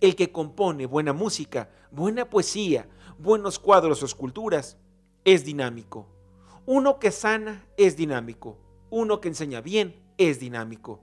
[0.00, 4.76] El que compone buena música, buena poesía, buenos cuadros o esculturas,
[5.24, 6.06] es dinámico.
[6.66, 8.58] Uno que sana es dinámico.
[8.90, 11.00] Uno que enseña bien es dinámico.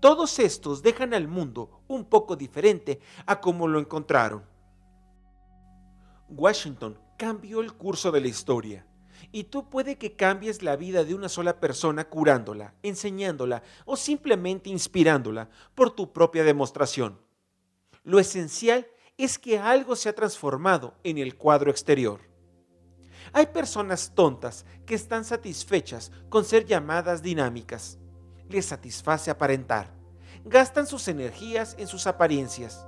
[0.00, 4.44] Todos estos dejan al mundo un poco diferente a como lo encontraron.
[6.28, 8.86] Washington cambió el curso de la historia.
[9.32, 14.70] Y tú puede que cambies la vida de una sola persona curándola, enseñándola o simplemente
[14.70, 17.20] inspirándola por tu propia demostración.
[18.02, 22.20] Lo esencial es que algo se ha transformado en el cuadro exterior.
[23.32, 27.98] Hay personas tontas que están satisfechas con ser llamadas dinámicas.
[28.48, 29.92] Les satisface aparentar.
[30.44, 32.86] Gastan sus energías en sus apariencias.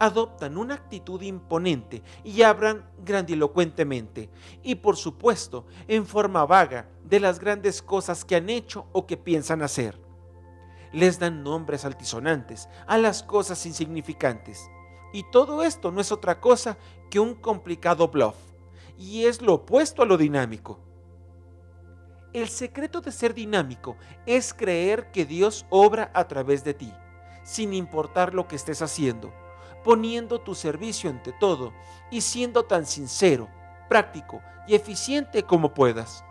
[0.00, 4.30] Adoptan una actitud imponente y hablan grandilocuentemente
[4.62, 9.18] y por supuesto en forma vaga de las grandes cosas que han hecho o que
[9.18, 10.00] piensan hacer.
[10.90, 14.70] Les dan nombres altisonantes a las cosas insignificantes.
[15.12, 16.78] Y todo esto no es otra cosa
[17.10, 18.36] que un complicado bluff
[18.96, 20.78] y es lo opuesto a lo dinámico.
[22.32, 26.92] El secreto de ser dinámico es creer que Dios obra a través de ti,
[27.42, 29.32] sin importar lo que estés haciendo,
[29.82, 31.72] poniendo tu servicio ante todo
[32.10, 33.48] y siendo tan sincero,
[33.88, 36.24] práctico y eficiente como puedas.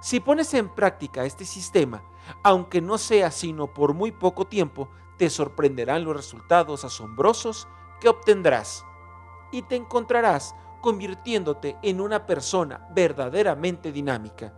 [0.00, 2.02] Si pones en práctica este sistema,
[2.42, 7.68] aunque no sea sino por muy poco tiempo, te sorprenderán los resultados asombrosos
[8.00, 8.84] que obtendrás
[9.52, 14.54] y te encontrarás convirtiéndote en una persona verdaderamente dinámica.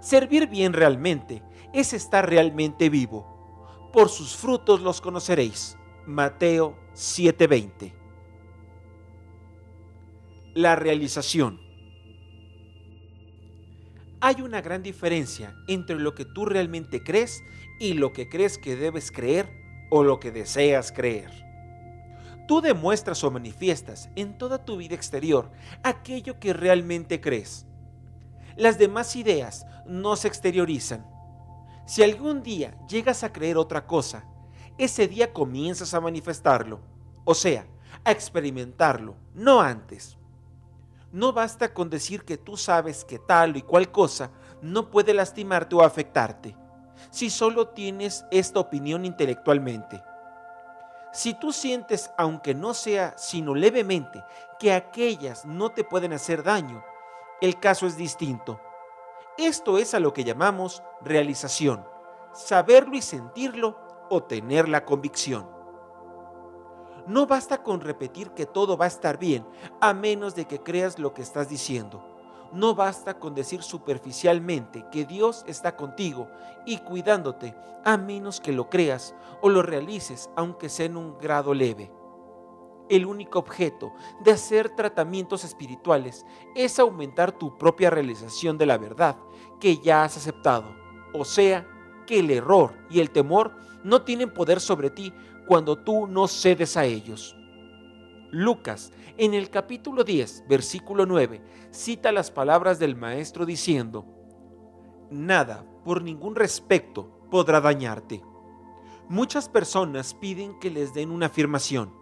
[0.00, 3.88] Servir bien realmente es estar realmente vivo.
[3.92, 5.78] Por sus frutos los conoceréis.
[6.06, 7.94] Mateo 7:20.
[10.52, 11.58] La realización.
[14.20, 17.42] Hay una gran diferencia entre lo que tú realmente crees
[17.80, 19.48] y lo que crees que debes creer
[19.90, 21.30] o lo que deseas creer.
[22.46, 25.50] Tú demuestras o manifiestas en toda tu vida exterior
[25.82, 27.64] aquello que realmente crees.
[28.56, 31.06] Las demás ideas no se exteriorizan.
[31.86, 34.26] Si algún día llegas a creer otra cosa,
[34.76, 36.80] ese día comienzas a manifestarlo,
[37.24, 37.66] o sea,
[38.04, 40.16] a experimentarlo, no antes.
[41.12, 45.76] No basta con decir que tú sabes que tal y cual cosa no puede lastimarte
[45.76, 46.56] o afectarte,
[47.10, 50.02] si solo tienes esta opinión intelectualmente.
[51.12, 54.24] Si tú sientes, aunque no sea sino levemente,
[54.58, 56.84] que aquellas no te pueden hacer daño,
[57.40, 58.60] el caso es distinto.
[59.38, 61.86] Esto es a lo que llamamos realización,
[62.32, 65.48] saberlo y sentirlo o tener la convicción.
[67.06, 69.46] No basta con repetir que todo va a estar bien,
[69.80, 72.02] a menos de que creas lo que estás diciendo.
[72.52, 76.28] No basta con decir superficialmente que Dios está contigo
[76.64, 81.52] y cuidándote, a menos que lo creas o lo realices, aunque sea en un grado
[81.52, 81.92] leve.
[82.88, 89.16] El único objeto de hacer tratamientos espirituales es aumentar tu propia realización de la verdad
[89.58, 90.74] que ya has aceptado.
[91.12, 91.66] O sea,
[92.04, 95.12] que el error y el temor no tienen poder sobre ti
[95.46, 97.36] cuando tú no cedes a ellos.
[98.30, 101.40] Lucas, en el capítulo 10, versículo 9,
[101.70, 104.04] cita las palabras del Maestro diciendo,
[105.10, 108.22] Nada, por ningún respecto, podrá dañarte.
[109.08, 111.92] Muchas personas piden que les den una afirmación.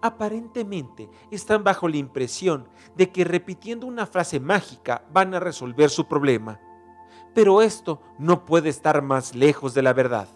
[0.00, 6.06] Aparentemente están bajo la impresión de que repitiendo una frase mágica van a resolver su
[6.06, 6.60] problema.
[7.34, 10.28] Pero esto no puede estar más lejos de la verdad.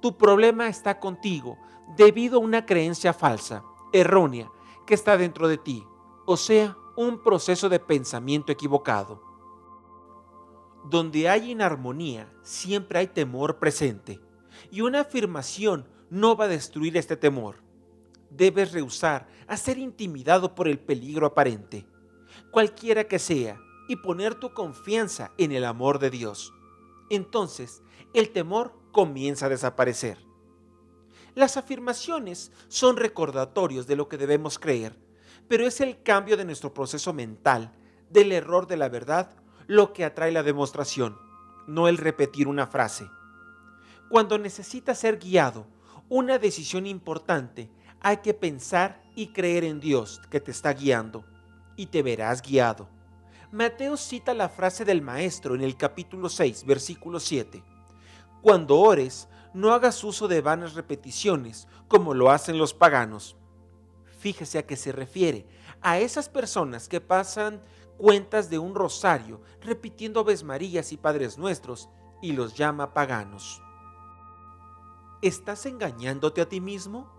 [0.00, 1.58] Tu problema está contigo
[1.96, 4.50] debido a una creencia falsa errónea
[4.86, 5.86] que está dentro de ti,
[6.26, 9.22] o sea, un proceso de pensamiento equivocado.
[10.84, 14.20] Donde hay inarmonía, siempre hay temor presente,
[14.70, 17.56] y una afirmación no va a destruir este temor.
[18.30, 21.86] Debes rehusar a ser intimidado por el peligro aparente,
[22.50, 23.60] cualquiera que sea,
[23.92, 26.54] y poner tu confianza en el amor de Dios.
[27.10, 27.82] Entonces,
[28.14, 30.16] el temor comienza a desaparecer.
[31.34, 34.98] Las afirmaciones son recordatorios de lo que debemos creer,
[35.46, 37.74] pero es el cambio de nuestro proceso mental,
[38.08, 41.18] del error de la verdad, lo que atrae la demostración,
[41.66, 43.10] no el repetir una frase.
[44.08, 45.66] Cuando necesitas ser guiado,
[46.08, 47.70] una decisión importante,
[48.00, 51.26] hay que pensar y creer en Dios que te está guiando,
[51.76, 52.88] y te verás guiado.
[53.52, 57.62] Mateo cita la frase del Maestro en el capítulo 6, versículo 7.
[58.40, 63.36] Cuando ores, no hagas uso de vanas repeticiones como lo hacen los paganos.
[64.20, 65.46] Fíjese a qué se refiere.
[65.82, 67.60] A esas personas que pasan
[67.98, 71.90] cuentas de un rosario repitiendo Aves Marías y Padres Nuestros
[72.22, 73.60] y los llama paganos.
[75.20, 77.12] ¿Estás engañándote a ti mismo?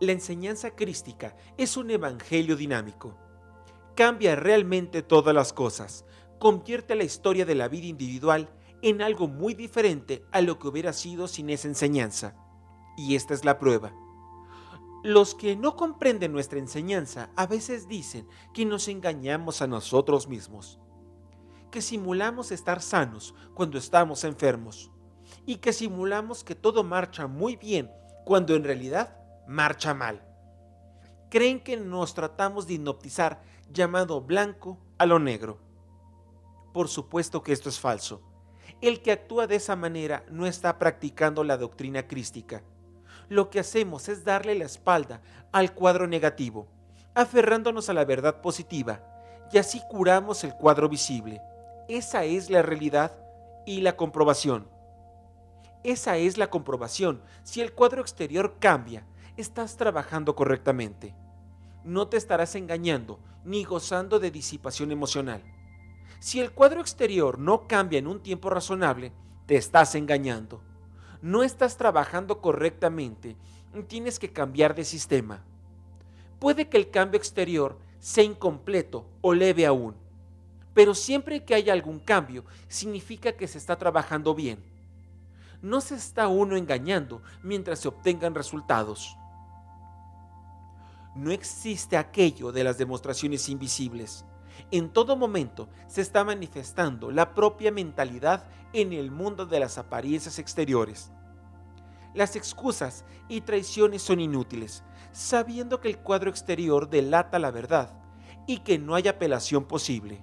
[0.00, 3.16] La enseñanza crística es un evangelio dinámico.
[3.94, 6.04] Cambia realmente todas las cosas,
[6.40, 8.50] convierte la historia de la vida individual
[8.82, 12.34] en algo muy diferente a lo que hubiera sido sin esa enseñanza.
[12.96, 13.94] Y esta es la prueba.
[15.04, 20.80] Los que no comprenden nuestra enseñanza a veces dicen que nos engañamos a nosotros mismos,
[21.70, 24.90] que simulamos estar sanos cuando estamos enfermos
[25.46, 27.90] y que simulamos que todo marcha muy bien
[28.24, 29.16] cuando en realidad
[29.46, 30.26] marcha mal.
[31.30, 35.58] Creen que nos tratamos de hipnotizar llamado blanco a lo negro.
[36.72, 38.22] Por supuesto que esto es falso.
[38.80, 42.62] El que actúa de esa manera no está practicando la doctrina crística
[43.28, 45.20] lo que hacemos es darle la espalda
[45.52, 46.66] al cuadro negativo,
[47.14, 49.00] aferrándonos a la verdad positiva,
[49.52, 51.40] y así curamos el cuadro visible.
[51.88, 53.16] Esa es la realidad
[53.66, 54.68] y la comprobación.
[55.82, 57.22] Esa es la comprobación.
[57.42, 59.06] Si el cuadro exterior cambia,
[59.36, 61.14] estás trabajando correctamente.
[61.84, 65.42] No te estarás engañando ni gozando de disipación emocional.
[66.18, 69.12] Si el cuadro exterior no cambia en un tiempo razonable,
[69.46, 70.60] te estás engañando
[71.24, 73.34] no estás trabajando correctamente,
[73.88, 75.42] tienes que cambiar de sistema.
[76.38, 79.94] Puede que el cambio exterior sea incompleto o leve aún,
[80.74, 84.62] pero siempre que haya algún cambio, significa que se está trabajando bien.
[85.62, 89.16] No se está uno engañando mientras se obtengan resultados.
[91.14, 94.24] No existe aquello de las demostraciones invisibles.
[94.70, 100.40] En todo momento se está manifestando la propia mentalidad en el mundo de las apariencias
[100.40, 101.12] exteriores.
[102.14, 107.96] Las excusas y traiciones son inútiles, sabiendo que el cuadro exterior delata la verdad
[108.46, 110.20] y que no hay apelación posible.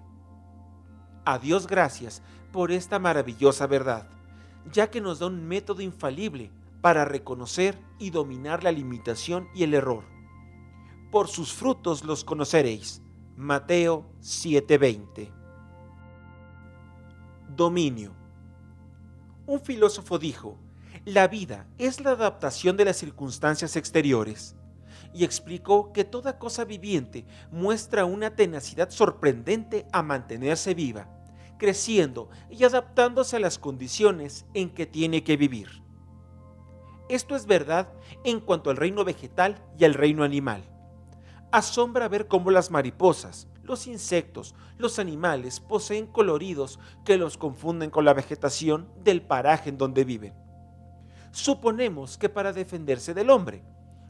[1.24, 2.22] A Dios gracias
[2.52, 4.10] por esta maravillosa verdad,
[4.72, 9.74] ya que nos da un método infalible para reconocer y dominar la limitación y el
[9.74, 10.11] error.
[11.12, 13.02] Por sus frutos los conoceréis.
[13.36, 15.30] Mateo 7:20.
[17.50, 18.14] Dominio.
[19.46, 20.58] Un filósofo dijo,
[21.04, 24.56] la vida es la adaptación de las circunstancias exteriores
[25.14, 31.10] y explicó que toda cosa viviente muestra una tenacidad sorprendente a mantenerse viva,
[31.58, 35.84] creciendo y adaptándose a las condiciones en que tiene que vivir.
[37.10, 37.92] Esto es verdad
[38.24, 40.72] en cuanto al reino vegetal y al reino animal.
[41.52, 48.06] Asombra ver cómo las mariposas, los insectos, los animales poseen coloridos que los confunden con
[48.06, 50.34] la vegetación del paraje en donde viven
[51.32, 53.64] Suponemos que para defenderse del hombre,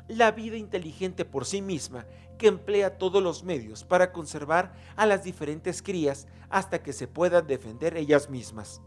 [0.07, 2.05] la vida inteligente por sí misma,
[2.39, 7.45] que emplea todos los medios para conservar a las diferentes crías hasta que se puedan
[7.45, 8.81] defender ellas mismas.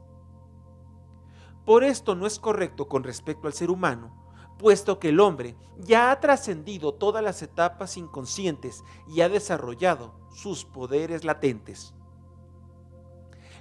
[1.65, 4.24] Por esto no es correcto con respecto al ser humano,
[4.59, 10.65] puesto que el hombre ya ha trascendido todas las etapas inconscientes y ha desarrollado sus
[10.65, 11.95] poderes latentes.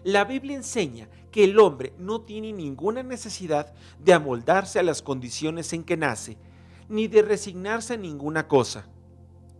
[0.04, 5.72] La Biblia enseña que el hombre no tiene ninguna necesidad de amoldarse a las condiciones
[5.74, 6.38] en que nace,
[6.90, 8.88] ni de resignarse a ninguna cosa.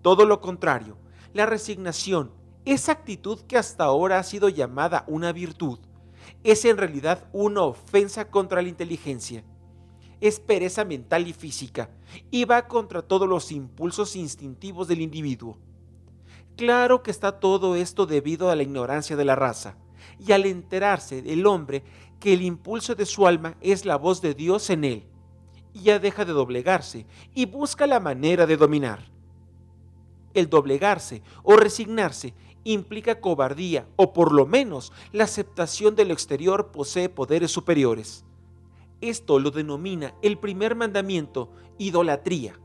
[0.02, 0.98] Todo lo contrario,
[1.34, 2.32] la resignación,
[2.66, 5.80] esa actitud que hasta ahora ha sido llamada una virtud,
[6.44, 9.44] es en realidad una ofensa contra la inteligencia.
[10.24, 11.90] Es pereza mental y física
[12.32, 15.58] y va contra todos los impulsos instintivos del individuo.
[16.56, 19.76] Claro que está todo esto debido a la ignorancia de la raza
[20.26, 21.84] y al enterarse el hombre
[22.22, 25.04] que el impulso de su alma es la voz de Dios en él,
[25.74, 27.06] ya deja de doblegarse
[27.36, 29.12] y busca la manera de dominar.
[30.34, 36.72] El doblegarse o resignarse implica cobardía o por lo menos la aceptación de lo exterior
[36.72, 38.24] posee poderes superiores.
[39.04, 42.58] Esto lo denomina el primer mandamiento, idolatría.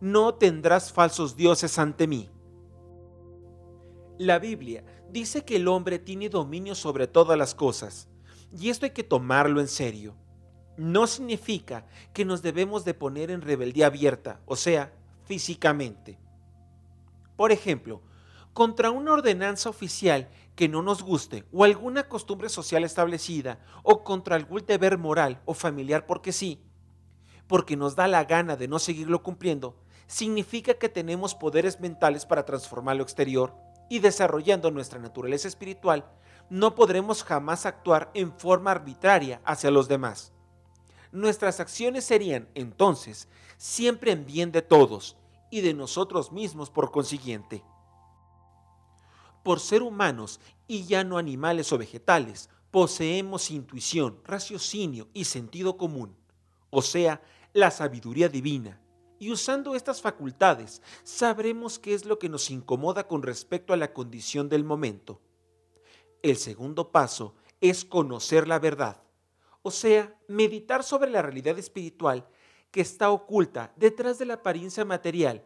[0.00, 2.30] No tendrás falsos dioses ante mí.
[4.16, 8.08] La Biblia dice que el hombre tiene dominio sobre todas las cosas,
[8.58, 10.14] y esto hay que tomarlo en serio.
[10.78, 11.84] No significa
[12.14, 14.94] que nos debemos de poner en rebeldía abierta, o sea,
[15.26, 16.18] físicamente.
[17.36, 18.00] Por ejemplo,
[18.54, 24.36] contra una ordenanza oficial que no nos guste o alguna costumbre social establecida o contra
[24.36, 26.62] algún deber moral o familiar porque sí,
[27.46, 29.76] porque nos da la gana de no seguirlo cumpliendo,
[30.06, 33.54] significa que tenemos poderes mentales para transformar lo exterior
[33.88, 36.04] y desarrollando nuestra naturaleza espiritual,
[36.50, 40.32] no podremos jamás actuar en forma arbitraria hacia los demás.
[41.12, 45.16] Nuestras acciones serían, entonces, siempre en bien de todos
[45.50, 47.62] y de nosotros mismos por consiguiente.
[49.44, 56.16] Por ser humanos y ya no animales o vegetales, poseemos intuición, raciocinio y sentido común,
[56.70, 57.22] o sea,
[57.52, 58.80] la sabiduría divina,
[59.20, 63.92] y usando estas facultades sabremos qué es lo que nos incomoda con respecto a la
[63.92, 65.20] condición del momento.
[66.20, 69.02] El segundo paso es conocer la verdad,
[69.62, 72.26] o sea, meditar sobre la realidad espiritual
[72.70, 75.44] que está oculta detrás de la apariencia material,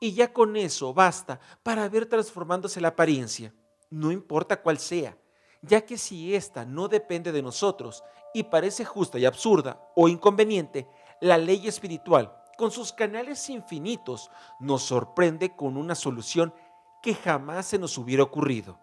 [0.00, 3.54] y ya con eso basta para ver transformándose la apariencia,
[3.90, 5.16] no importa cuál sea,
[5.62, 10.86] ya que si ésta no depende de nosotros y parece justa y absurda o inconveniente,
[11.20, 14.30] la ley espiritual, con sus canales infinitos,
[14.60, 16.54] nos sorprende con una solución
[17.02, 18.78] que jamás se nos hubiera ocurrido.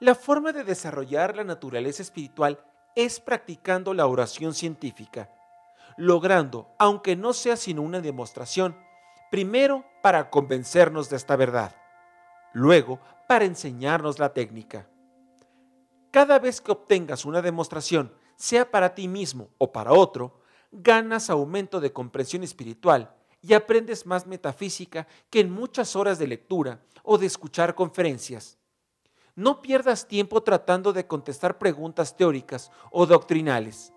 [0.00, 2.62] La forma de desarrollar la naturaleza espiritual
[2.96, 5.30] es practicando la oración científica,
[5.96, 8.76] logrando, aunque no sea sino una demostración,
[9.34, 11.74] primero para convencernos de esta verdad,
[12.52, 14.88] luego para enseñarnos la técnica.
[16.12, 20.38] Cada vez que obtengas una demostración, sea para ti mismo o para otro,
[20.70, 23.12] ganas aumento de comprensión espiritual
[23.42, 28.56] y aprendes más metafísica que en muchas horas de lectura o de escuchar conferencias.
[29.34, 33.93] No pierdas tiempo tratando de contestar preguntas teóricas o doctrinales.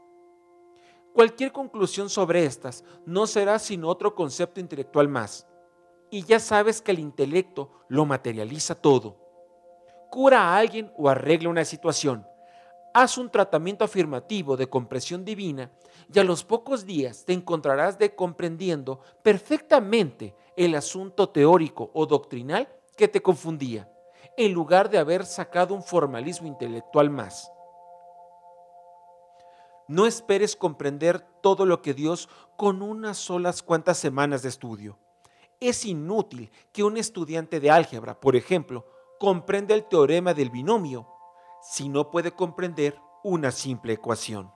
[1.18, 5.48] Cualquier conclusión sobre estas no será sino otro concepto intelectual más.
[6.12, 9.18] Y ya sabes que el intelecto lo materializa todo
[10.12, 12.24] cura a alguien o arregla una situación.
[12.94, 15.72] Haz un tratamiento afirmativo de comprensión divina
[16.14, 22.68] y a los pocos días te encontrarás de comprendiendo perfectamente el asunto teórico o doctrinal
[22.96, 23.92] que te confundía,
[24.38, 27.52] en lugar de haber sacado un formalismo intelectual más.
[29.88, 32.28] No esperes comprender todo lo que Dios
[32.58, 35.00] con unas solas cuantas semanas de estudio.
[35.60, 38.86] Es inútil que un estudiante de álgebra, por ejemplo,
[39.20, 41.08] comprende el teorema del binomio
[41.62, 44.52] si no puede comprender una simple ecuación.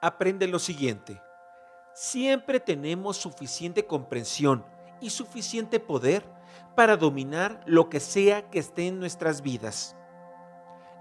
[0.00, 1.20] Aprende lo siguiente.
[1.94, 4.64] Siempre tenemos suficiente comprensión
[5.00, 6.24] y suficiente poder
[6.74, 9.96] para dominar lo que sea que esté en nuestras vidas.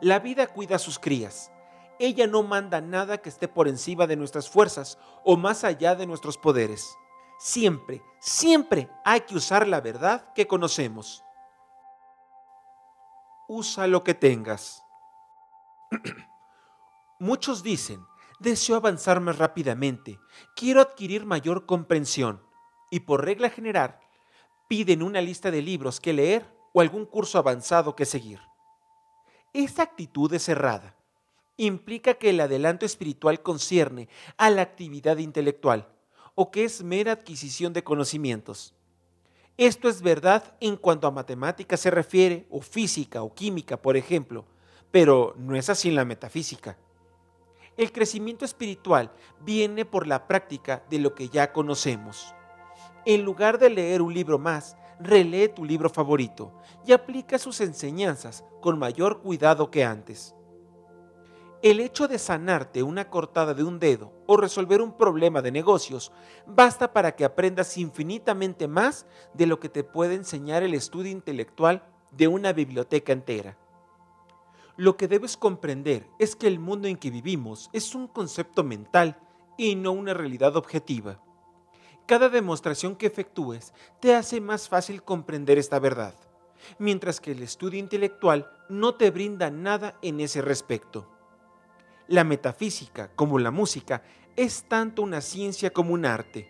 [0.01, 1.51] La vida cuida a sus crías.
[1.99, 6.05] Ella no manda nada que esté por encima de nuestras fuerzas o más allá de
[6.05, 6.95] nuestros poderes.
[7.39, 11.23] Siempre, siempre hay que usar la verdad que conocemos
[13.47, 14.83] usa lo que tengas.
[17.19, 18.05] Muchos dicen,
[18.39, 20.19] deseo avanzar más rápidamente,
[20.55, 22.43] quiero adquirir mayor comprensión
[22.91, 23.99] y por regla general
[24.67, 28.41] piden una lista de libros que leer o algún curso avanzado que seguir.
[29.53, 30.96] Esta actitud es errada.
[31.57, 35.87] Implica que el adelanto espiritual concierne a la actividad intelectual
[36.35, 38.75] o que es mera adquisición de conocimientos.
[39.57, 44.45] Esto es verdad en cuanto a matemática se refiere, o física o química, por ejemplo,
[44.91, 46.77] pero no es así en la metafísica.
[47.75, 52.35] El crecimiento espiritual viene por la práctica de lo que ya conocemos.
[53.03, 56.53] En lugar de leer un libro más, relee tu libro favorito
[56.85, 60.35] y aplica sus enseñanzas con mayor cuidado que antes.
[61.63, 66.11] El hecho de sanarte una cortada de un dedo o resolver un problema de negocios
[66.45, 71.83] basta para que aprendas infinitamente más de lo que te puede enseñar el estudio intelectual
[72.11, 73.57] de una biblioteca entera.
[74.75, 79.19] Lo que debes comprender es que el mundo en que vivimos es un concepto mental
[79.57, 81.19] y no una realidad objetiva.
[82.05, 86.13] Cada demostración que efectúes te hace más fácil comprender esta verdad,
[86.77, 91.16] mientras que el estudio intelectual no te brinda nada en ese respecto.
[92.07, 94.01] La metafísica, como la música,
[94.35, 96.49] es tanto una ciencia como un arte.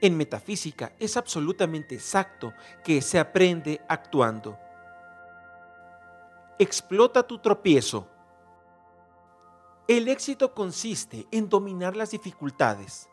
[0.00, 4.58] En metafísica es absolutamente exacto que se aprende actuando.
[6.58, 8.08] Explota tu tropiezo.
[9.86, 13.08] El éxito consiste en dominar las dificultades.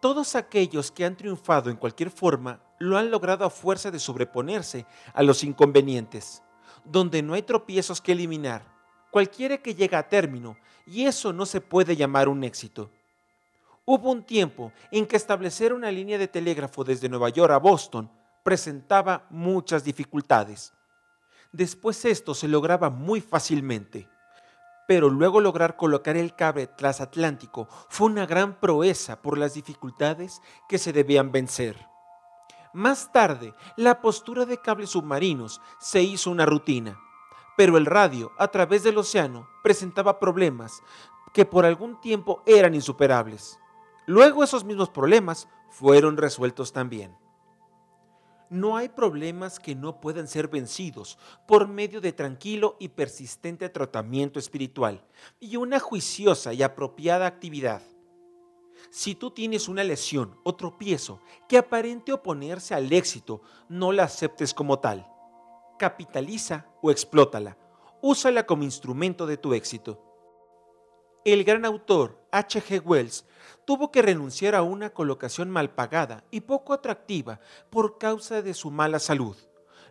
[0.00, 4.84] Todos aquellos que han triunfado en cualquier forma lo han logrado a fuerza de sobreponerse
[5.14, 6.42] a los inconvenientes.
[6.84, 8.64] Donde no hay tropiezos que eliminar,
[9.12, 10.56] cualquiera que llega a término,
[10.86, 12.90] y eso no se puede llamar un éxito.
[13.84, 18.10] Hubo un tiempo en que establecer una línea de telégrafo desde Nueva York a Boston
[18.44, 20.72] presentaba muchas dificultades.
[21.52, 24.08] Después esto se lograba muy fácilmente,
[24.86, 30.78] pero luego lograr colocar el cable transatlántico fue una gran proeza por las dificultades que
[30.78, 31.76] se debían vencer.
[32.72, 36.98] Más tarde, la postura de cables submarinos se hizo una rutina
[37.56, 40.82] pero el radio a través del océano presentaba problemas
[41.32, 43.58] que por algún tiempo eran insuperables.
[44.06, 47.16] Luego esos mismos problemas fueron resueltos también.
[48.50, 54.38] No hay problemas que no puedan ser vencidos por medio de tranquilo y persistente tratamiento
[54.38, 55.02] espiritual
[55.40, 57.80] y una juiciosa y apropiada actividad.
[58.90, 63.40] Si tú tienes una lesión o tropiezo que aparente oponerse al éxito,
[63.70, 65.11] no la aceptes como tal.
[65.82, 67.56] Capitaliza o explótala.
[68.00, 70.00] Úsala como instrumento de tu éxito.
[71.24, 72.82] El gran autor H.G.
[72.84, 73.26] Wells
[73.64, 78.70] tuvo que renunciar a una colocación mal pagada y poco atractiva por causa de su
[78.70, 79.36] mala salud,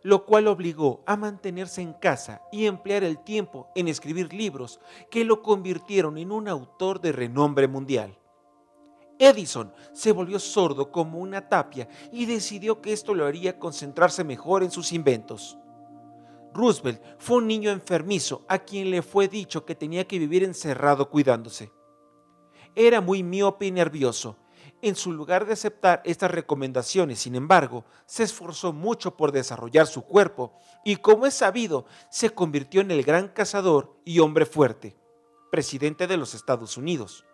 [0.02, 4.80] lo cual obligó a mantenerse en casa y emplear el tiempo en escribir libros
[5.10, 8.18] que lo convirtieron en un autor de renombre mundial.
[9.20, 14.64] Edison se volvió sordo como una tapia y decidió que esto lo haría concentrarse mejor
[14.64, 15.58] en sus inventos.
[16.54, 21.10] Roosevelt fue un niño enfermizo a quien le fue dicho que tenía que vivir encerrado
[21.10, 21.72] cuidándose.
[22.76, 24.38] Era muy miope y nervioso.
[24.82, 30.04] En su lugar de aceptar estas recomendaciones, sin embargo, se esforzó mucho por desarrollar su
[30.04, 34.98] cuerpo y, como es sabido, se convirtió en el gran cazador y hombre fuerte,
[35.52, 37.26] presidente de los Estados Unidos.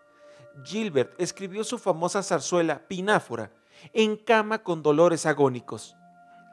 [0.64, 3.52] Gilbert escribió su famosa zarzuela Pináfora,
[3.92, 5.96] en cama con dolores agónicos.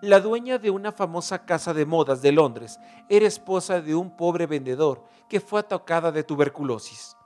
[0.05, 2.79] La dueña de una famosa casa de modas de Londres
[3.09, 7.17] era esposa de un pobre vendedor que fue atacada de tuberculosis.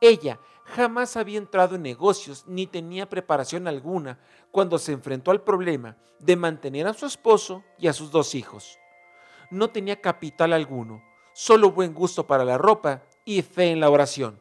[0.00, 4.18] Ella jamás había entrado en negocios ni tenía preparación alguna
[4.50, 8.78] cuando se enfrentó al problema de mantener a su esposo y a sus dos hijos.
[9.50, 11.02] No tenía capital alguno,
[11.34, 14.40] solo buen gusto para la ropa y fe en la oración.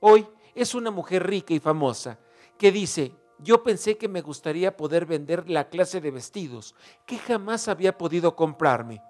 [0.00, 2.18] Hoy es una mujer rica y famosa
[2.58, 3.12] que dice,
[3.44, 6.74] yo pensé que me gustaría poder vender la clase de vestidos
[7.04, 9.02] que jamás había podido comprarme.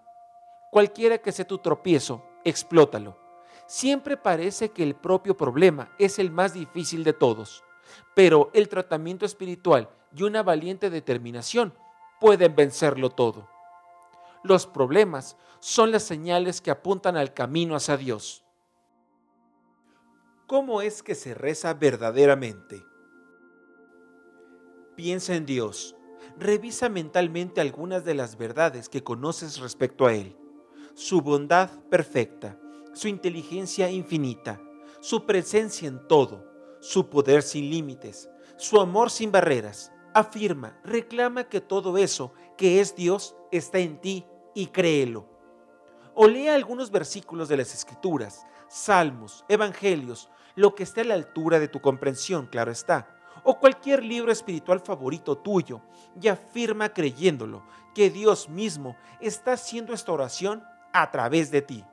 [0.73, 3.17] Cualquiera que sea tu tropiezo, explótalo.
[3.67, 7.63] Siempre parece que el propio problema es el más difícil de todos,
[8.15, 11.73] pero el tratamiento espiritual y una valiente determinación
[12.21, 13.49] pueden vencerlo todo.
[14.43, 18.45] Los problemas son las señales que apuntan al camino hacia Dios.
[20.47, 22.83] ¿Cómo es que se reza verdaderamente?
[24.97, 25.97] Piensa en Dios.
[26.39, 30.37] Revisa mentalmente algunas de las verdades que conoces respecto a Él.
[30.95, 32.57] Su bondad perfecta,
[32.93, 34.61] su inteligencia infinita,
[35.01, 36.47] su presencia en todo,
[36.81, 39.91] su poder sin límites, su amor sin barreras.
[40.15, 44.25] Afirma, reclama que todo eso que es Dios está en ti
[44.55, 45.29] y créelo.
[46.15, 51.59] O lea algunos versículos de las Escrituras, salmos, evangelios, lo que esté a la altura
[51.59, 53.14] de tu comprensión, claro está,
[53.45, 55.81] o cualquier libro espiritual favorito tuyo,
[56.21, 57.63] y afirma creyéndolo
[57.95, 61.85] que Dios mismo está haciendo esta oración a través de ti.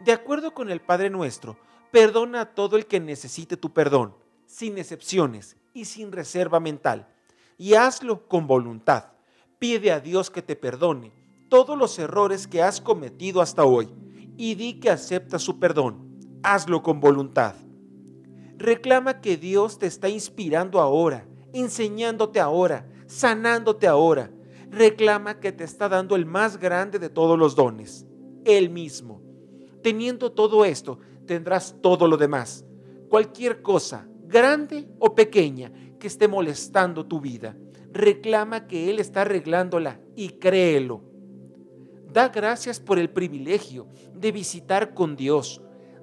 [0.00, 1.56] De acuerdo con el Padre nuestro,
[1.90, 4.14] perdona a todo el que necesite tu perdón,
[4.46, 7.08] sin excepciones y sin reserva mental,
[7.56, 9.12] y hazlo con voluntad.
[9.58, 11.12] Pide a Dios que te perdone
[11.48, 13.88] todos los errores que has cometido hasta hoy
[14.36, 16.08] y di que acepta su perdón
[16.42, 17.54] hazlo con voluntad.
[18.58, 24.32] Reclama que Dios te está inspirando ahora, enseñándote ahora, sanándote ahora.
[24.68, 28.04] Reclama que te está dando el más grande de todos los dones,
[28.44, 29.22] Él mismo.
[29.80, 32.66] Teniendo todo esto, tendrás todo lo demás.
[33.08, 37.56] Cualquier cosa, grande o pequeña, que esté molestando tu vida,
[37.92, 41.02] reclama que Él está arreglándola y créelo.
[42.12, 45.62] Da gracias por el privilegio de visitar con Dios,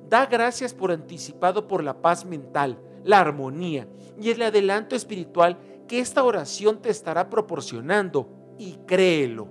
[0.10, 3.88] Da gracias por anticipado por la paz mental, la armonía
[4.20, 8.28] y el adelanto espiritual que esta oración te estará proporcionando
[8.58, 9.48] y créelo.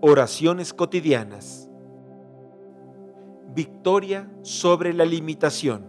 [0.00, 1.68] Oraciones cotidianas.
[3.54, 5.86] Victoria sobre la limitación.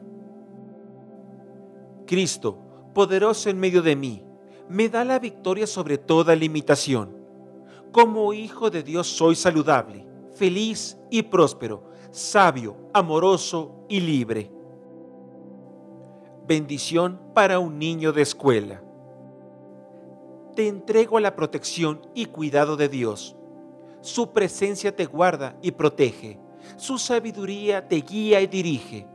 [2.06, 2.58] Cristo,
[2.94, 4.24] poderoso en medio de mí,
[4.68, 7.16] me da la victoria sobre toda limitación.
[7.92, 10.06] Como hijo de Dios soy saludable,
[10.36, 14.52] feliz y próspero sabio, amoroso y libre.
[16.48, 18.82] Bendición para un niño de escuela.
[20.56, 23.36] Te entrego a la protección y cuidado de Dios.
[24.02, 26.40] Su presencia te guarda y protege.
[26.78, 29.08] Su sabiduría te guía y dirige.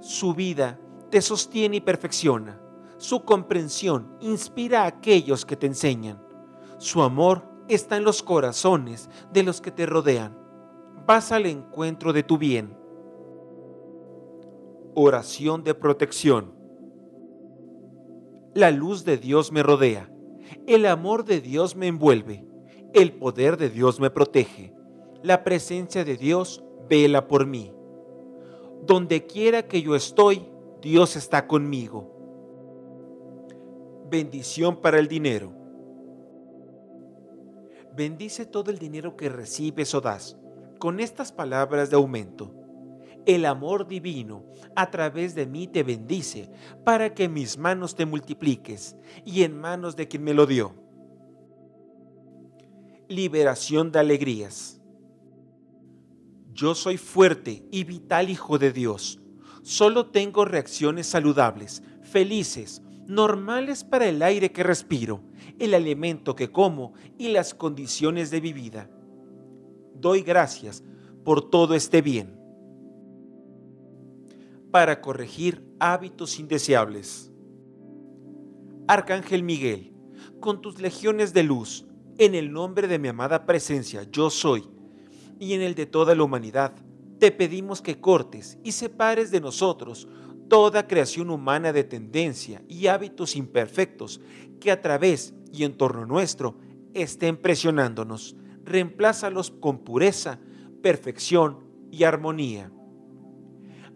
[0.00, 0.78] Su vida
[1.10, 2.60] te sostiene y perfecciona.
[2.98, 6.22] Su comprensión inspira a aquellos que te enseñan.
[6.78, 10.45] Su amor está en los corazones de los que te rodean
[11.06, 12.76] vas al encuentro de tu bien.
[14.94, 16.52] Oración de protección.
[18.54, 20.10] La luz de Dios me rodea,
[20.66, 22.44] el amor de Dios me envuelve,
[22.92, 24.72] el poder de Dios me protege,
[25.22, 27.72] la presencia de Dios vela por mí.
[28.84, 30.48] Donde quiera que yo estoy,
[30.80, 32.12] Dios está conmigo.
[34.08, 35.52] Bendición para el dinero.
[37.94, 40.38] Bendice todo el dinero que recibes o das
[40.78, 42.54] con estas palabras de aumento.
[43.26, 44.44] El amor divino
[44.76, 46.48] a través de mí te bendice
[46.84, 50.74] para que mis manos te multipliques y en manos de quien me lo dio.
[53.08, 54.80] Liberación de alegrías.
[56.52, 59.20] Yo soy fuerte y vital hijo de Dios.
[59.62, 65.22] Solo tengo reacciones saludables, felices, normales para el aire que respiro,
[65.58, 68.88] el alimento que como y las condiciones de mi vida.
[70.00, 70.82] Doy gracias
[71.24, 72.36] por todo este bien
[74.70, 77.32] para corregir hábitos indeseables.
[78.88, 79.92] Arcángel Miguel,
[80.40, 81.86] con tus legiones de luz,
[82.18, 84.68] en el nombre de mi amada presencia, yo soy,
[85.38, 86.74] y en el de toda la humanidad,
[87.18, 90.06] te pedimos que cortes y separes de nosotros
[90.48, 94.20] toda creación humana de tendencia y hábitos imperfectos
[94.60, 96.56] que a través y en torno nuestro
[96.94, 98.36] estén presionándonos.
[98.66, 100.40] Reemplázalos con pureza,
[100.82, 101.60] perfección
[101.90, 102.72] y armonía.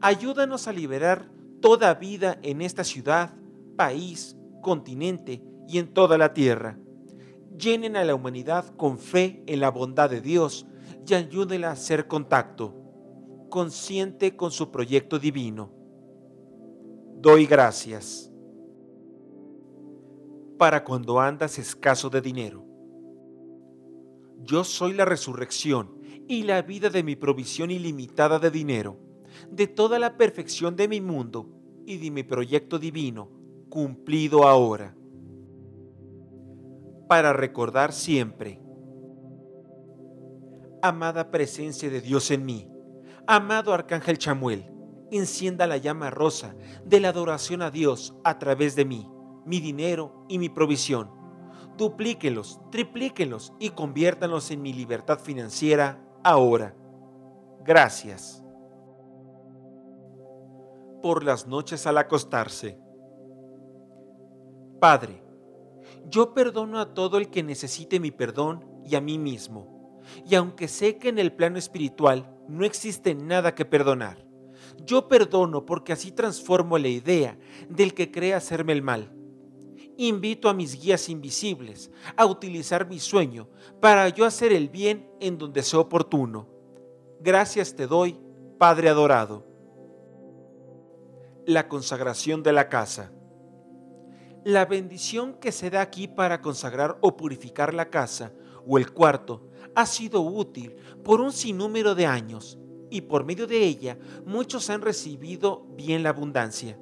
[0.00, 1.28] Ayúdanos a liberar
[1.60, 3.34] toda vida en esta ciudad,
[3.76, 6.78] país, continente y en toda la tierra.
[7.58, 10.66] Llenen a la humanidad con fe en la bondad de Dios
[11.06, 12.74] y ayúdenla a hacer contacto,
[13.50, 15.72] consciente con su proyecto divino.
[17.16, 18.30] Doy gracias.
[20.56, 22.69] Para cuando andas escaso de dinero.
[24.42, 29.10] Yo soy la resurrección y la vida de mi provisión ilimitada de dinero
[29.50, 31.48] de toda la perfección de mi mundo
[31.86, 33.30] y de mi proyecto divino
[33.68, 34.96] cumplido ahora.
[37.08, 38.60] Para recordar siempre,
[40.82, 42.68] amada presencia de Dios en mí,
[43.26, 44.70] amado Arcángel Chamuel,
[45.10, 49.08] encienda la llama rosa de la adoración a Dios a través de mí,
[49.44, 51.19] mi dinero y mi provisión.
[51.80, 56.76] Duplíquenlos, triplíquenlos y conviértanlos en mi libertad financiera ahora.
[57.64, 58.44] Gracias
[61.00, 62.78] por las noches al acostarse.
[64.78, 65.22] Padre,
[66.10, 70.02] yo perdono a todo el que necesite mi perdón y a mí mismo.
[70.28, 74.26] Y aunque sé que en el plano espiritual no existe nada que perdonar,
[74.84, 77.38] yo perdono porque así transformo la idea
[77.70, 79.16] del que cree hacerme el mal.
[80.02, 83.48] Invito a mis guías invisibles a utilizar mi sueño
[83.80, 86.48] para yo hacer el bien en donde sea oportuno.
[87.20, 88.18] Gracias te doy,
[88.58, 89.50] Padre adorado
[91.46, 93.12] la consagración de la casa.
[94.44, 98.32] La bendición que se da aquí para consagrar o purificar la casa
[98.66, 102.58] o el cuarto ha sido útil por un sinnúmero de años
[102.90, 106.78] y por medio de ella muchos han recibido bien la abundancia.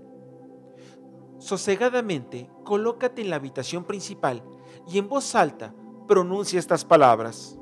[1.39, 4.43] Sosegadamente, colócate en la habitación principal
[4.86, 5.74] y en voz alta
[6.07, 7.59] pronuncia estas palabras.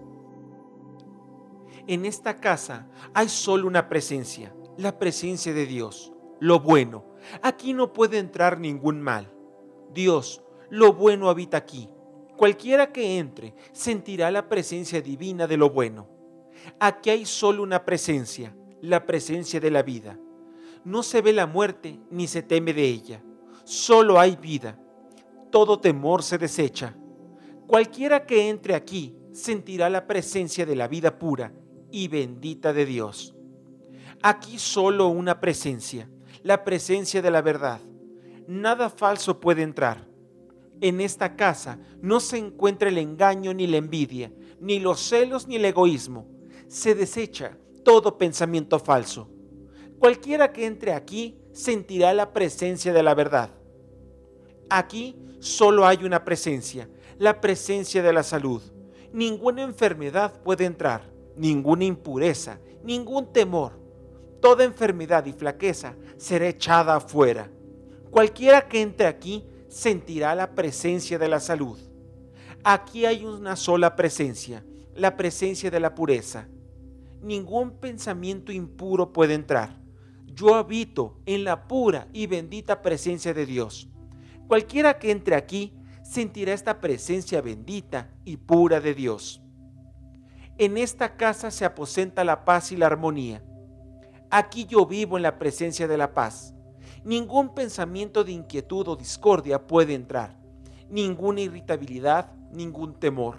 [1.87, 7.05] En esta casa hay solo una presencia, la presencia de Dios lo bueno.
[7.43, 9.33] Aquí no puede entrar ningún mal.
[9.93, 11.89] Dios, lo bueno habita aquí.
[12.37, 16.09] Cualquiera que entre sentirá la presencia divina de lo bueno.
[16.79, 20.19] Aquí hay solo una presencia, la presencia de la vida.
[20.85, 23.23] No se ve la muerte ni se teme de ella.
[23.67, 24.79] Solo hay vida.
[25.51, 26.95] Todo temor se desecha.
[27.67, 31.53] Cualquiera que entre aquí sentirá la presencia de la vida pura
[31.91, 33.35] y bendita de Dios.
[34.23, 36.09] Aquí solo una presencia,
[36.45, 37.81] la presencia de la verdad.
[38.47, 40.07] Nada falso puede entrar.
[40.81, 45.57] En esta casa no se encuentra el engaño ni la envidia, ni los celos ni
[45.57, 46.29] el egoísmo.
[46.69, 49.29] Se desecha todo pensamiento falso.
[49.99, 53.49] Cualquiera que entre aquí sentirá la presencia de la verdad.
[54.69, 56.87] Aquí solo hay una presencia,
[57.19, 58.61] la presencia de la salud.
[59.11, 63.73] Ninguna enfermedad puede entrar, ninguna impureza, ningún temor,
[64.43, 67.51] toda enfermedad y flaqueza será echada afuera.
[68.11, 71.79] Cualquiera que entre aquí sentirá la presencia de la salud.
[72.65, 74.63] Aquí hay una sola presencia,
[74.95, 76.49] la presencia de la pureza.
[77.23, 79.86] Ningún pensamiento impuro puede entrar.
[80.37, 83.89] Yo habito en la pura y bendita presencia de Dios.
[84.47, 85.73] Cualquiera que entre aquí
[86.05, 89.41] sentirá esta presencia bendita y pura de Dios.
[90.59, 93.43] En esta casa se aposenta la paz y la armonía
[94.31, 96.55] Aquí yo vivo en la presencia de la paz.
[97.05, 100.37] Ningún pensamiento de inquietud o discordia puede entrar.
[100.91, 103.39] Ninguna irritabilidad, ningún temor.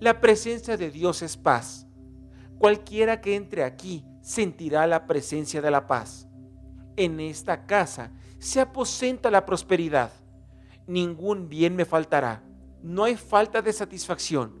[0.00, 1.86] La presencia de Dios es paz.
[2.58, 6.26] Cualquiera que entre aquí sentirá la presencia de la paz.
[6.96, 8.10] En esta casa
[8.40, 10.10] se aposenta la prosperidad.
[10.88, 12.42] Ningún bien me faltará.
[12.82, 14.52] No hay falta de satisfacción.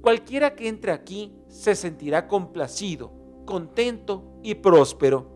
[0.00, 3.12] Cualquiera que entre aquí se sentirá complacido,
[3.46, 5.30] contento y próspero.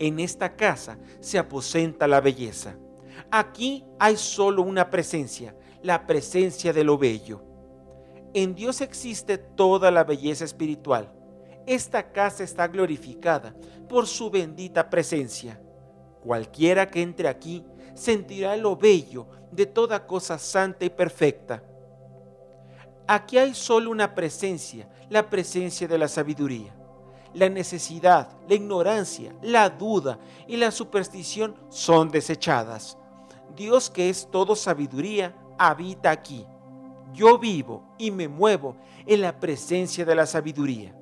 [0.00, 2.76] En esta casa se aposenta la belleza.
[3.30, 7.44] Aquí hay solo una presencia, la presencia de lo bello.
[8.34, 11.15] En Dios existe toda la belleza espiritual.
[11.66, 13.52] Esta casa está glorificada
[13.88, 15.60] por su bendita presencia.
[16.22, 17.64] Cualquiera que entre aquí
[17.94, 21.62] sentirá lo bello de toda cosa santa y perfecta.
[23.08, 26.74] Aquí hay solo una presencia, la presencia de la sabiduría.
[27.34, 32.96] La necesidad, la ignorancia, la duda y la superstición son desechadas.
[33.54, 36.46] Dios que es todo sabiduría habita aquí.
[37.12, 40.95] Yo vivo y me muevo en la presencia de la sabiduría.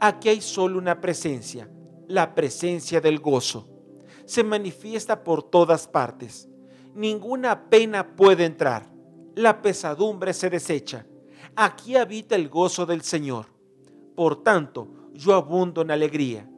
[0.00, 1.68] Aquí hay solo una presencia,
[2.08, 3.68] la presencia del gozo.
[4.26, 6.48] Se manifiesta por todas partes.
[6.94, 8.90] Ninguna pena puede entrar.
[9.34, 11.06] La pesadumbre se desecha.
[11.56, 13.46] Aquí habita el gozo del Señor.
[14.16, 16.48] Por tanto, yo abundo en alegría.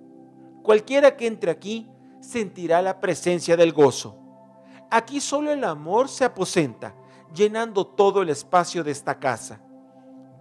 [0.63, 1.89] Cualquiera que entre aquí
[2.21, 4.19] sentirá la presencia del gozo.
[4.91, 6.95] Aquí solo el amor se aposenta,
[7.35, 9.61] llenando todo el espacio de esta casa.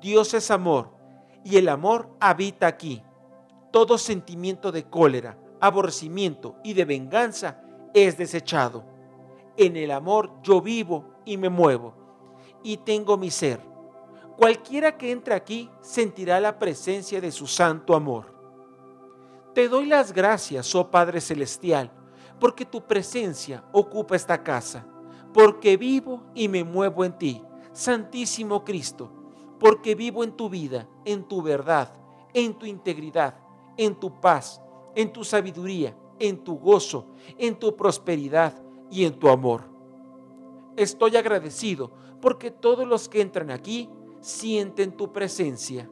[0.02, 0.95] Dios es amor
[1.46, 3.02] y el amor habita aquí.
[3.72, 7.62] Todo sentimiento de cólera, aborrecimiento y de venganza
[7.94, 8.84] es desechado.
[9.56, 11.94] En el amor yo vivo y me muevo
[12.64, 13.62] y tengo mi ser.
[14.36, 18.34] Cualquiera que entre aquí sentirá la presencia de su santo amor.
[19.54, 21.92] Te doy las gracias, oh Padre Celestial,
[22.40, 24.86] porque tu presencia ocupa esta casa,
[25.32, 27.42] porque vivo y me muevo en ti,
[27.72, 29.25] Santísimo Cristo
[29.60, 31.94] porque vivo en tu vida, en tu verdad,
[32.34, 33.36] en tu integridad,
[33.78, 34.62] en tu paz,
[34.96, 38.54] en tu sabiduría, en tu gozo, en tu prosperidad
[38.90, 39.64] y en tu amor.
[40.76, 41.92] Estoy agradecido
[42.22, 43.90] porque todos los que entran aquí
[44.22, 45.90] sienten tu presencia.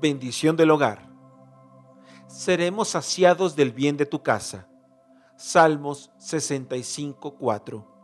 [0.00, 1.08] Bendición del hogar.
[2.26, 4.68] Seremos saciados del bien de tu casa.
[5.36, 7.97] Salmos 65, 4.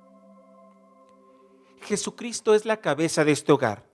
[1.84, 3.86] Jesucristo es la cabeza de este hogar.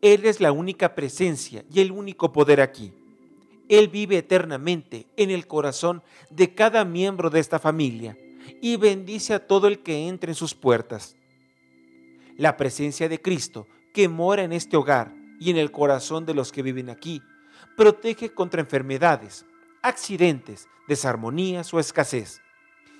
[0.00, 2.92] Él es la única presencia y el único poder aquí.
[3.68, 8.18] Él vive eternamente en el corazón de cada miembro de esta familia
[8.60, 11.16] y bendice a todo el que entre en sus puertas.
[12.36, 16.52] La presencia de Cristo que mora en este hogar y en el corazón de los
[16.52, 17.22] que viven aquí
[17.76, 19.46] protege contra enfermedades,
[19.82, 22.40] accidentes, desarmonías o escasez.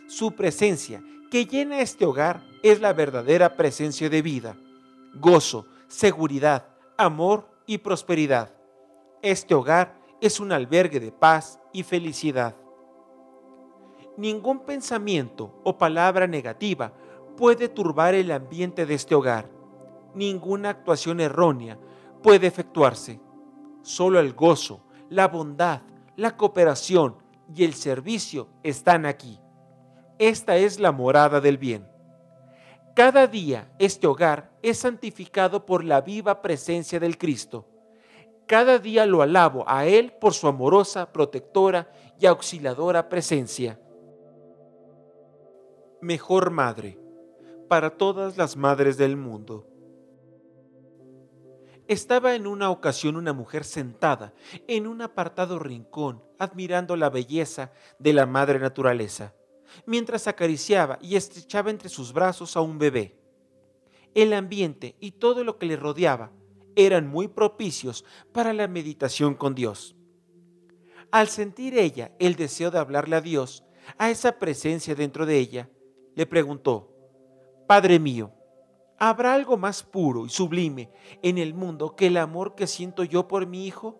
[0.07, 1.03] Su presencia
[1.33, 4.55] que llena este hogar es la verdadera presencia de vida,
[5.15, 6.67] gozo, seguridad,
[6.99, 8.53] amor y prosperidad.
[9.23, 12.55] Este hogar es un albergue de paz y felicidad.
[14.19, 16.93] Ningún pensamiento o palabra negativa
[17.35, 19.49] puede turbar el ambiente de este hogar.
[20.15, 21.79] Ninguna actuación errónea
[22.23, 23.23] puede efectuarse.
[23.81, 25.81] Solo el gozo, la bondad,
[26.15, 27.17] la cooperación
[27.55, 29.41] y el servicio están aquí.
[30.23, 31.85] Esta es la morada del bien.
[32.95, 37.67] Cada día este hogar es santificado por la viva presencia del Cristo.
[38.47, 43.81] Cada día lo alabo a Él por su amorosa, protectora y auxiliadora presencia.
[46.01, 47.01] Mejor madre
[47.69, 49.67] para todas las madres del mundo.
[51.89, 54.35] Estaba en una ocasión una mujer sentada
[54.69, 59.35] en un apartado rincón admirando la belleza de la madre naturaleza
[59.87, 63.19] mientras acariciaba y estrechaba entre sus brazos a un bebé.
[64.15, 66.33] El ambiente y todo lo que le rodeaba
[66.77, 69.97] eran muy propicios para la meditación con Dios.
[71.11, 73.65] Al sentir ella el deseo de hablarle a Dios,
[73.99, 75.69] a esa presencia dentro de ella,
[76.15, 76.89] le preguntó,
[77.67, 78.33] Padre mío,
[78.99, 80.91] ¿habrá algo más puro y sublime
[81.23, 83.99] en el mundo que el amor que siento yo por mi hijo?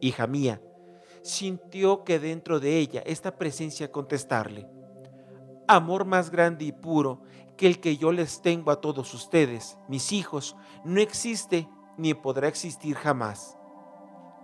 [0.00, 0.60] Hija mía,
[1.22, 4.68] sintió que dentro de ella esta presencia contestarle,
[5.68, 7.22] amor más grande y puro
[7.56, 12.48] que el que yo les tengo a todos ustedes, mis hijos, no existe ni podrá
[12.48, 13.56] existir jamás.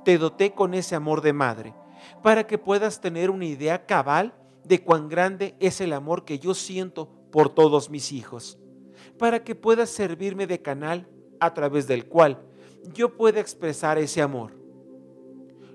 [0.05, 1.75] Te doté con ese amor de madre,
[2.23, 6.55] para que puedas tener una idea cabal de cuán grande es el amor que yo
[6.55, 8.59] siento por todos mis hijos,
[9.19, 11.09] para que puedas servirme de canal
[11.41, 12.41] a través del cual
[12.95, 14.53] yo pueda expresar ese amor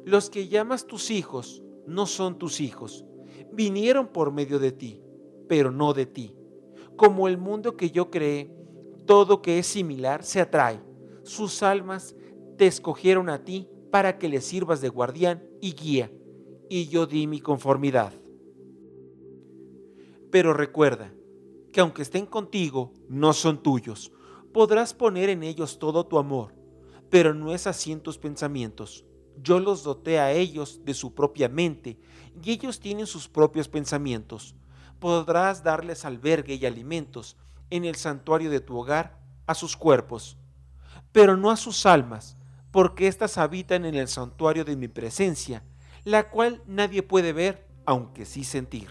[0.06, 3.06] los que llamas tus hijos no son tus hijos.
[3.52, 5.02] Vinieron por medio de ti,
[5.48, 6.36] pero no de ti.
[6.96, 8.54] Como el mundo que yo creé,
[9.06, 10.82] todo que es similar se atrae.
[11.24, 12.16] Sus almas
[12.58, 16.12] te escogieron a ti para que les sirvas de guardián y guía,
[16.70, 18.12] y yo di mi conformidad.
[20.32, 21.14] Pero recuerda
[21.72, 24.12] que aunque estén contigo, no son tuyos.
[24.52, 26.54] Podrás poner en ellos todo tu amor,
[27.10, 29.06] pero no es así en tus pensamientos
[29.42, 32.00] yo los doté a ellos de su propia mente
[32.42, 34.56] y ellos tienen sus propios pensamientos.
[35.00, 37.38] Podrás darles albergue y alimentos
[37.70, 40.38] en el santuario de tu hogar a sus cuerpos,
[41.12, 42.38] pero no a sus almas,
[42.72, 45.64] porque éstas habitan en el santuario de mi presencia,
[46.04, 48.90] la cual nadie puede ver, aunque sí sentir.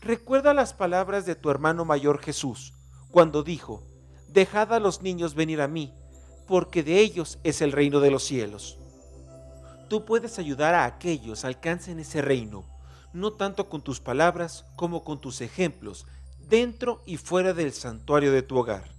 [0.00, 2.74] Recuerda las palabras de tu hermano mayor Jesús,
[3.10, 3.82] cuando dijo,
[4.28, 5.94] Dejad a los niños venir a mí,
[6.46, 8.78] porque de ellos es el reino de los cielos.
[9.88, 12.64] Tú puedes ayudar a aquellos alcancen ese reino,
[13.12, 16.06] no tanto con tus palabras como con tus ejemplos,
[16.48, 18.94] dentro y fuera del santuario de tu hogar.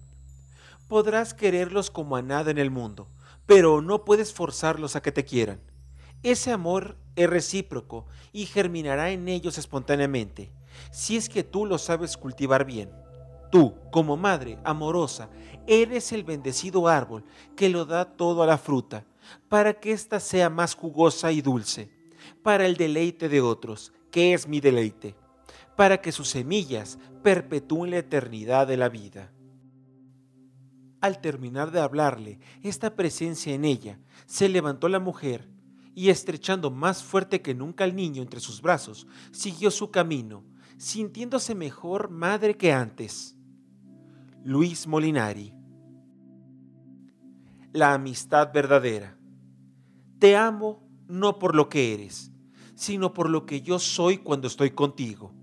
[0.88, 3.08] Podrás quererlos como a nada en el mundo,
[3.46, 5.60] pero no puedes forzarlos a que te quieran.
[6.22, 10.52] Ese amor es recíproco y germinará en ellos espontáneamente,
[10.92, 12.92] si es que tú lo sabes cultivar bien.
[13.52, 15.30] Tú, como madre amorosa,
[15.68, 17.24] eres el bendecido árbol
[17.56, 19.06] que lo da todo a la fruta,
[19.50, 21.90] para que ésta sea más jugosa y dulce,
[22.44, 25.16] para el deleite de otros, que es mi deleite,
[25.76, 29.32] para que sus semillas perpetúen la eternidad de la vida.
[31.02, 35.48] Al terminar de hablarle esta presencia en ella, se levantó la mujer
[35.94, 40.44] y estrechando más fuerte que nunca al niño entre sus brazos, siguió su camino,
[40.78, 43.36] sintiéndose mejor madre que antes.
[44.44, 45.54] Luis Molinari
[47.76, 49.18] La amistad verdadera.
[50.18, 52.32] Te amo no por lo que eres,
[52.74, 55.34] sino por lo que yo soy cuando estoy contigo.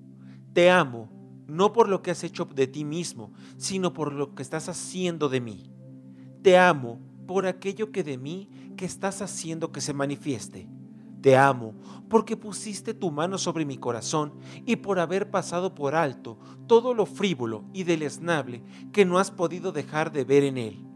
[0.54, 1.10] Te amo
[1.46, 5.28] no por lo que has hecho de ti mismo, sino por lo que estás haciendo
[5.28, 5.74] de mí.
[6.40, 10.70] Te amo por aquello que de mí que estás haciendo que se manifieste.
[11.20, 11.74] Te amo
[12.08, 14.32] porque pusiste tu mano sobre mi corazón
[14.64, 19.70] y por haber pasado por alto todo lo frívolo y deleznable que no has podido
[19.70, 20.91] dejar de ver en él.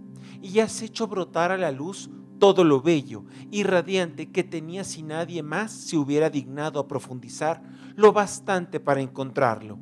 [0.46, 5.02] Y has hecho brotar a la luz todo lo bello y radiante que tenía si
[5.02, 7.64] nadie más se hubiera dignado a profundizar
[7.96, 9.80] lo bastante para encontrarlo.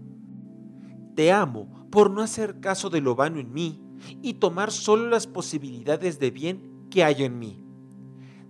[1.15, 3.83] Te amo por no hacer caso de lo vano en mí
[4.23, 7.63] y tomar solo las posibilidades de bien que hay en mí.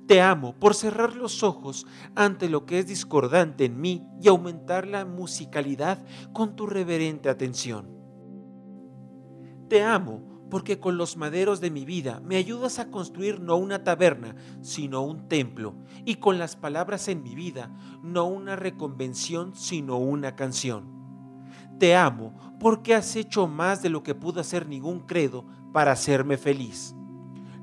[0.07, 1.85] Te amo por cerrar los ojos
[2.15, 7.89] ante lo que es discordante en mí y aumentar la musicalidad con tu reverente atención.
[9.69, 13.83] Te amo porque con los maderos de mi vida me ayudas a construir no una
[13.83, 15.75] taberna, sino un templo,
[16.05, 20.85] y con las palabras en mi vida no una reconvención, sino una canción.
[21.81, 26.37] Te amo porque has hecho más de lo que pudo hacer ningún credo para hacerme
[26.37, 26.95] feliz.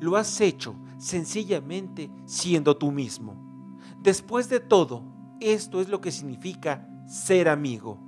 [0.01, 3.79] Lo has hecho sencillamente siendo tú mismo.
[4.01, 5.05] Después de todo,
[5.39, 8.01] esto es lo que significa ser amigo.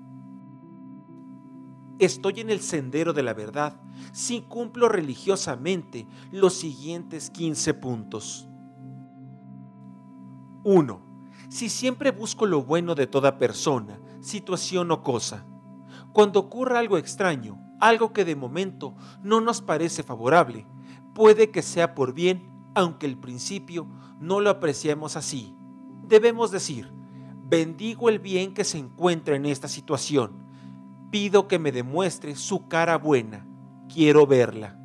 [2.00, 3.80] Estoy en el sendero de la verdad
[4.12, 8.48] si cumplo religiosamente los siguientes 15 puntos.
[10.64, 11.02] 1.
[11.50, 15.46] Si siempre busco lo bueno de toda persona, situación o cosa.
[16.14, 20.66] Cuando ocurra algo extraño, algo que de momento no nos parece favorable,
[21.14, 23.88] puede que sea por bien aunque al principio
[24.20, 25.56] no lo apreciemos así.
[26.08, 26.92] Debemos decir,
[27.46, 30.44] bendigo el bien que se encuentra en esta situación.
[31.12, 33.46] Pido que me demuestre su cara buena.
[33.88, 34.78] Quiero verla.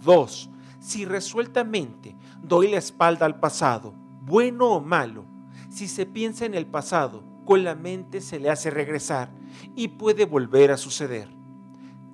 [0.00, 0.50] 2.
[0.80, 5.26] Si resueltamente doy la espalda al pasado, bueno o malo,
[5.70, 9.30] si se piensa en el pasado, con la mente se le hace regresar
[9.74, 11.28] y puede volver a suceder.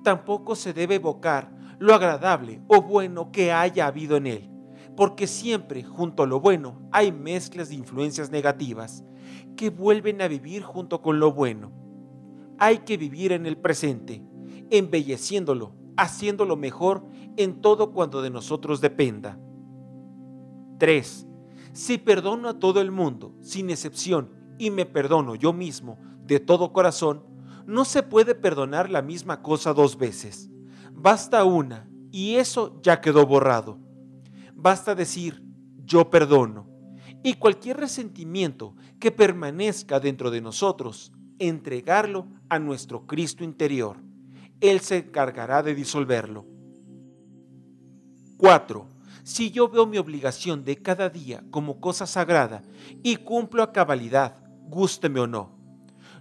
[0.03, 4.49] Tampoco se debe evocar lo agradable o bueno que haya habido en él,
[4.95, 9.03] porque siempre junto a lo bueno hay mezclas de influencias negativas
[9.55, 11.71] que vuelven a vivir junto con lo bueno.
[12.57, 14.21] Hay que vivir en el presente,
[14.71, 17.05] embelleciéndolo, haciéndolo mejor
[17.37, 19.39] en todo cuando de nosotros dependa.
[20.79, 21.27] 3.
[21.73, 26.73] Si perdono a todo el mundo, sin excepción, y me perdono yo mismo de todo
[26.73, 27.23] corazón,
[27.65, 30.49] no se puede perdonar la misma cosa dos veces.
[30.93, 33.79] Basta una y eso ya quedó borrado.
[34.53, 35.43] Basta decir,
[35.85, 36.67] yo perdono.
[37.23, 43.97] Y cualquier resentimiento que permanezca dentro de nosotros, entregarlo a nuestro Cristo interior.
[44.61, 46.45] Él se encargará de disolverlo.
[48.37, 48.87] 4.
[49.23, 52.63] Si yo veo mi obligación de cada día como cosa sagrada
[53.03, 54.37] y cumplo a cabalidad,
[54.67, 55.51] gústeme o no.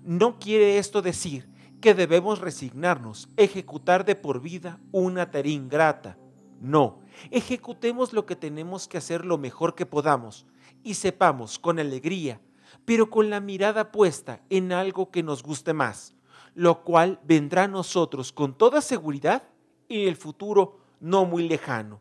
[0.03, 1.49] No quiere esto decir
[1.81, 6.19] que debemos resignarnos, ejecutar de por vida una tarea ingrata.
[6.61, 10.47] No, ejecutemos lo que tenemos que hacer lo mejor que podamos
[10.83, 12.41] y sepamos con alegría,
[12.85, 16.15] pero con la mirada puesta en algo que nos guste más,
[16.59, 19.45] lo cual vendrá a nosotros con toda seguridad
[19.89, 22.01] en el futuro no muy lejano.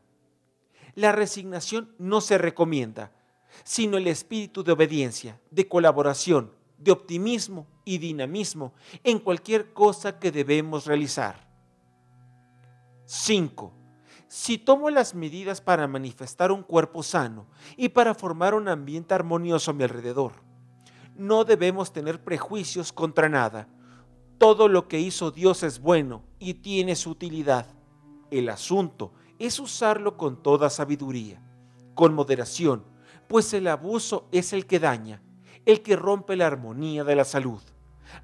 [0.95, 3.11] La resignación no se recomienda,
[3.63, 10.31] sino el espíritu de obediencia, de colaboración, de optimismo y dinamismo en cualquier cosa que
[10.31, 11.47] debemos realizar.
[13.05, 13.71] 5.
[14.27, 17.45] Si tomo las medidas para manifestar un cuerpo sano
[17.75, 20.31] y para formar un ambiente armonioso a mi alrededor,
[21.15, 23.67] no debemos tener prejuicios contra nada.
[24.37, 27.65] Todo lo que hizo Dios es bueno y tiene su utilidad.
[28.29, 31.41] El asunto es usarlo con toda sabiduría,
[31.95, 32.83] con moderación,
[33.27, 35.23] pues el abuso es el que daña,
[35.65, 37.61] el que rompe la armonía de la salud.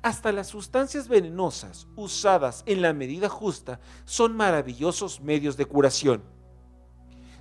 [0.04, 6.24] Hasta las sustancias venenosas usadas en la medida justa son maravillosos medios de curación.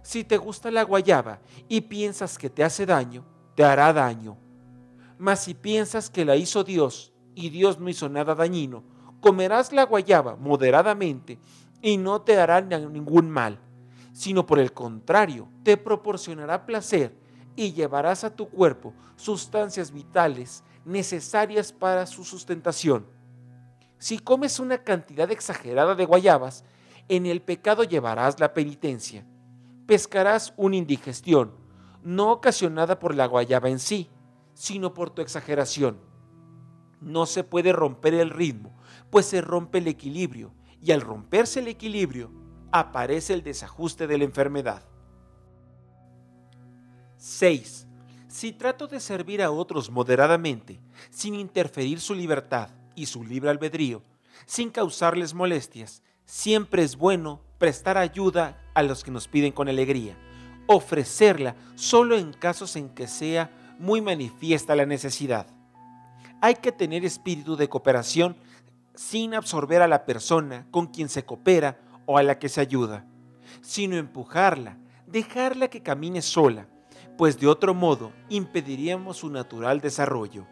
[0.03, 4.39] Si te gusta la guayaba y piensas que te hace daño, te hará daño.
[5.19, 8.83] Mas si piensas que la hizo Dios y Dios no hizo nada dañino,
[9.21, 11.39] comerás la guayaba moderadamente
[11.81, 13.59] y no te hará ningún mal,
[14.13, 17.15] sino por el contrario, te proporcionará placer
[17.57, 23.07] y llevarás a tu cuerpo sustancias vitales necesarias para su sustentación.
[23.99, 26.65] Si comes una cantidad exagerada de guayabas,
[27.09, 29.25] en el pecado llevarás la penitencia.
[29.87, 31.53] Pescarás una indigestión,
[32.03, 34.11] no ocasionada por la guayaba en sí,
[34.55, 35.99] sino por tu exageración.
[37.03, 38.73] No se puede romper el ritmo,
[39.11, 42.31] pues se rompe el equilibrio, y al romperse el equilibrio,
[42.71, 44.83] aparece el desajuste de la enfermedad.
[47.19, 47.87] 6.
[48.29, 50.81] Si trato de servir a otros moderadamente,
[51.11, 54.03] sin interferir su libertad y su libre albedrío,
[54.47, 60.17] sin causarles molestias, siempre es bueno prestar ayuda a los que nos piden con alegría,
[60.67, 65.47] ofrecerla solo en casos en que sea muy manifiesta la necesidad.
[66.45, 68.35] Hay que tener espíritu de cooperación
[68.97, 73.07] sin absorber a la persona con quien se coopera o a la que se ayuda,
[73.61, 74.77] sino empujarla,
[75.07, 76.67] dejarla que camine sola,
[77.17, 80.45] pues de otro modo impediríamos su natural desarrollo.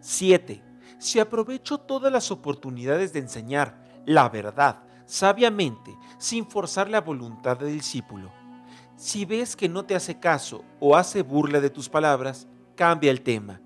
[0.00, 0.62] 7.
[0.98, 7.74] Si aprovecho todas las oportunidades de enseñar la verdad sabiamente sin forzar la voluntad del
[7.74, 8.32] discípulo,
[8.96, 12.48] si ves que no te hace caso o hace burla de tus palabras,
[12.80, 13.60] cambia el tema.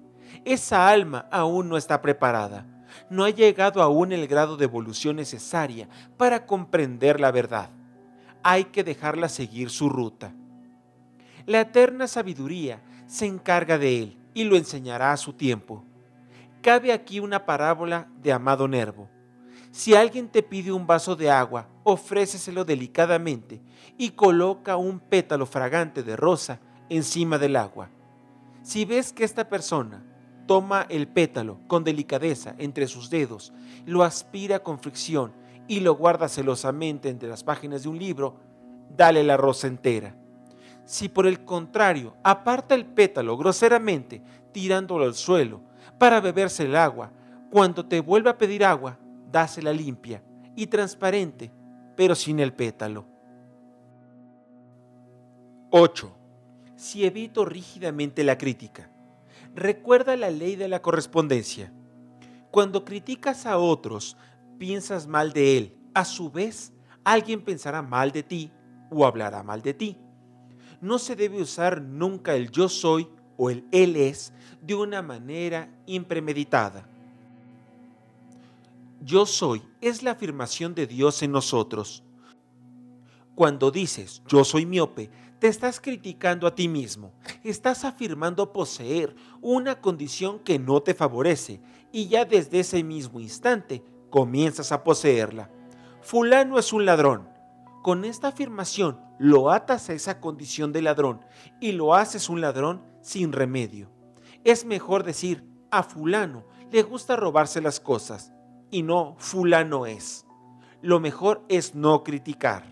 [0.44, 2.66] Esa alma aún no está preparada,
[3.08, 7.70] no ha llegado aún el grado de evolución necesaria para comprender la verdad.
[8.42, 10.34] Hay que dejarla seguir su ruta.
[11.46, 15.84] La eterna sabiduría se encarga de él y lo enseñará a su tiempo.
[16.60, 19.08] Cabe aquí una parábola de Amado Nervo.
[19.70, 23.62] Si alguien te pide un vaso de agua, ofréceselo delicadamente
[23.96, 26.58] y coloca un pétalo fragante de rosa
[26.88, 27.90] encima del agua.
[28.64, 30.02] Si ves que esta persona
[30.46, 33.52] toma el pétalo con delicadeza entre sus dedos,
[33.84, 35.34] lo aspira con fricción
[35.68, 38.36] y lo guarda celosamente entre las páginas de un libro,
[38.96, 40.16] dale la rosa entera.
[40.86, 45.60] Si por el contrario aparta el pétalo groseramente, tirándolo al suelo,
[45.98, 47.12] para beberse el agua,
[47.50, 48.98] cuando te vuelva a pedir agua,
[49.30, 50.22] dásela limpia
[50.56, 51.52] y transparente,
[51.94, 53.04] pero sin el pétalo.
[55.68, 56.23] 8.
[56.84, 58.90] Si evito rígidamente la crítica,
[59.54, 61.72] recuerda la ley de la correspondencia.
[62.50, 64.16] Cuando criticas a otros,
[64.58, 65.78] piensas mal de él.
[65.94, 66.72] A su vez,
[67.02, 68.52] alguien pensará mal de ti
[68.90, 69.98] o hablará mal de ti
[70.84, 73.08] no se debe usar nunca el yo soy
[73.38, 76.86] o el él es de una manera impremeditada.
[79.00, 82.02] Yo soy es la afirmación de Dios en nosotros.
[83.34, 85.10] Cuando dices yo soy miope,
[85.44, 87.12] te estás criticando a ti mismo.
[87.42, 91.60] Estás afirmando poseer una condición que no te favorece
[91.92, 95.50] y ya desde ese mismo instante comienzas a poseerla.
[96.00, 97.28] Fulano es un ladrón.
[97.82, 101.20] Con esta afirmación lo atas a esa condición de ladrón
[101.60, 103.90] y lo haces un ladrón sin remedio.
[104.44, 108.32] Es mejor decir a fulano le gusta robarse las cosas
[108.70, 110.24] y no fulano es.
[110.80, 112.64] Lo mejor es no criticar.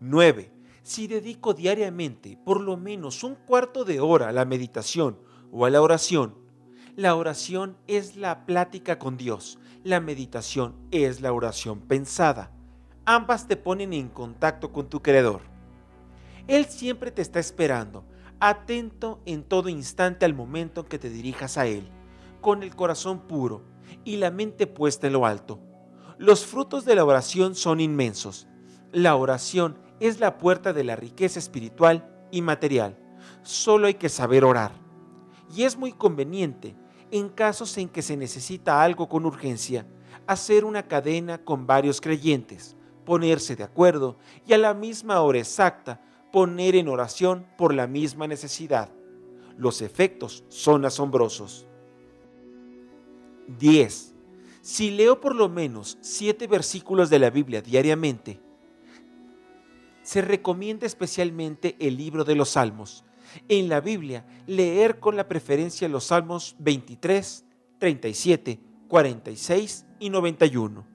[0.00, 0.51] 9.
[0.82, 5.18] Si dedico diariamente por lo menos un cuarto de hora a la meditación
[5.50, 6.34] o a la oración,
[6.96, 12.52] la oración es la plática con Dios, la meditación es la oración pensada
[13.04, 15.40] ambas te ponen en contacto con tu Creador.
[16.46, 18.04] Él siempre te está esperando,
[18.40, 21.88] atento en todo instante al momento en que te dirijas a Él,
[22.40, 23.62] con el corazón puro
[24.04, 25.60] y la mente puesta en lo alto.
[26.18, 28.46] Los frutos de la oración son inmensos.
[28.92, 32.98] La oración es la puerta de la riqueza espiritual y material.
[33.42, 34.72] Solo hay que saber orar.
[35.54, 36.74] Y es muy conveniente,
[37.10, 39.86] en casos en que se necesita algo con urgencia,
[40.26, 44.16] hacer una cadena con varios creyentes ponerse de acuerdo
[44.46, 46.00] y a la misma hora exacta
[46.32, 48.90] poner en oración por la misma necesidad.
[49.56, 51.66] Los efectos son asombrosos.
[53.58, 54.14] 10.
[54.62, 58.40] Si leo por lo menos 7 versículos de la Biblia diariamente,
[60.02, 63.04] se recomienda especialmente el libro de los Salmos.
[63.48, 67.44] En la Biblia, leer con la preferencia los Salmos 23,
[67.78, 70.86] 37, 46 y 91.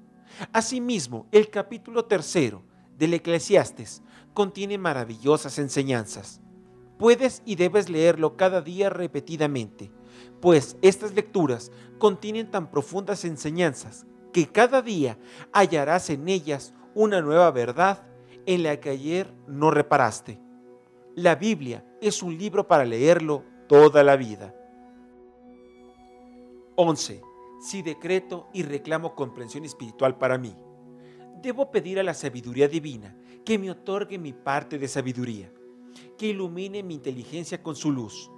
[0.53, 2.63] Asimismo, el capítulo tercero
[2.97, 4.03] del Eclesiastes
[4.34, 6.41] contiene maravillosas enseñanzas.
[6.99, 9.91] Puedes y debes leerlo cada día repetidamente,
[10.41, 15.17] pues estas lecturas contienen tan profundas enseñanzas que cada día
[15.53, 18.03] hallarás en ellas una nueva verdad
[18.47, 20.39] en la que ayer no reparaste.
[21.15, 24.55] La Biblia es un libro para leerlo toda la vida.
[26.77, 27.21] 11.
[27.61, 30.55] Si decreto y reclamo comprensión espiritual para mí,
[31.41, 35.51] debo pedir a la sabiduría divina que me otorgue mi parte de sabiduría,
[36.17, 38.31] que ilumine mi inteligencia con su luz.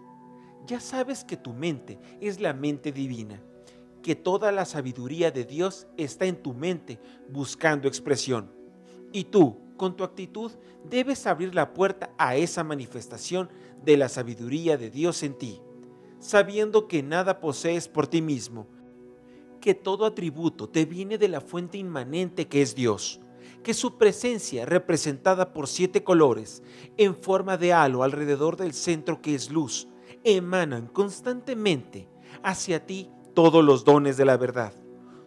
[0.66, 3.42] Ya sabes que tu mente es la mente divina,
[4.02, 7.00] que toda la sabiduría de Dios está en tu mente
[7.30, 8.52] buscando expresión.
[9.12, 10.52] Y tú, con tu actitud,
[10.84, 13.50] debes abrir la puerta a esa manifestación
[13.84, 15.62] de la sabiduría de Dios en ti,
[16.20, 18.68] sabiendo que nada posees por ti mismo,
[19.62, 23.22] que todo atributo te viene de la fuente inmanente que es Dios,
[23.64, 26.62] que su presencia, representada por siete colores,
[26.98, 29.88] en forma de halo alrededor del centro que es luz,
[30.26, 32.10] emanan constantemente
[32.44, 34.74] hacia ti todos los dones de la verdad.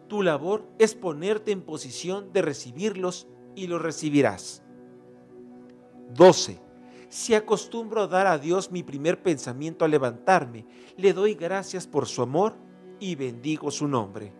[0.08, 4.62] Tu labor es ponerte en posición de recibirlos y los recibirás.
[6.14, 6.58] 12.
[7.08, 10.66] Si acostumbro a dar a Dios mi primer pensamiento al levantarme,
[10.96, 12.54] le doy gracias por su amor
[12.98, 14.32] y bendigo su nombre.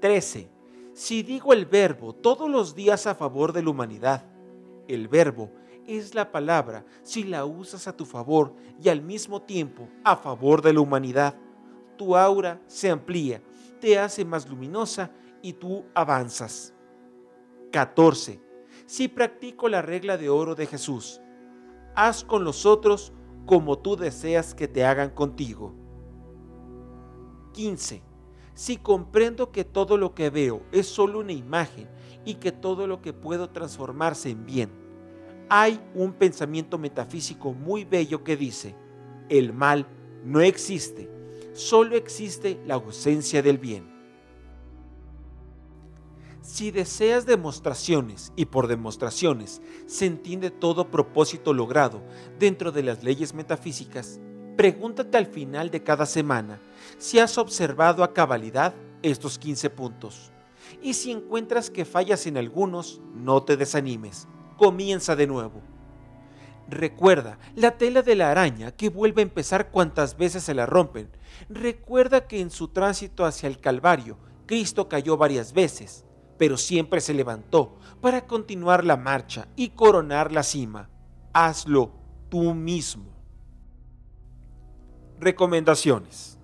[0.00, 0.50] 13.
[0.94, 4.24] Si digo el verbo todos los días a favor de la humanidad,
[4.86, 5.50] el verbo
[5.86, 10.62] es la palabra si la usas a tu favor y al mismo tiempo a favor
[10.62, 11.36] de la humanidad.
[11.96, 13.42] Tu aura se amplía,
[13.80, 15.10] te hace más luminosa
[15.42, 16.74] y tú avanzas.
[17.74, 18.40] 14.
[18.86, 21.20] Si practico la regla de oro de Jesús,
[21.96, 23.12] haz con los otros
[23.46, 25.74] como tú deseas que te hagan contigo.
[27.52, 28.04] 15.
[28.54, 31.88] Si comprendo que todo lo que veo es solo una imagen
[32.24, 34.70] y que todo lo que puedo transformarse en bien,
[35.48, 38.76] hay un pensamiento metafísico muy bello que dice,
[39.28, 39.88] el mal
[40.22, 41.10] no existe,
[41.54, 43.93] solo existe la ausencia del bien.
[46.44, 52.02] Si deseas demostraciones y por demostraciones se entiende todo propósito logrado
[52.38, 54.20] dentro de las leyes metafísicas,
[54.54, 56.60] pregúntate al final de cada semana
[56.98, 60.32] si has observado a cabalidad estos 15 puntos.
[60.82, 65.62] Y si encuentras que fallas en algunos, no te desanimes, comienza de nuevo.
[66.68, 71.08] Recuerda la tela de la araña que vuelve a empezar cuantas veces se la rompen.
[71.48, 76.04] Recuerda que en su tránsito hacia el Calvario, Cristo cayó varias veces
[76.38, 80.90] pero siempre se levantó para continuar la marcha y coronar la cima.
[81.32, 81.92] Hazlo
[82.28, 83.06] tú mismo.
[85.20, 86.38] Recomendaciones.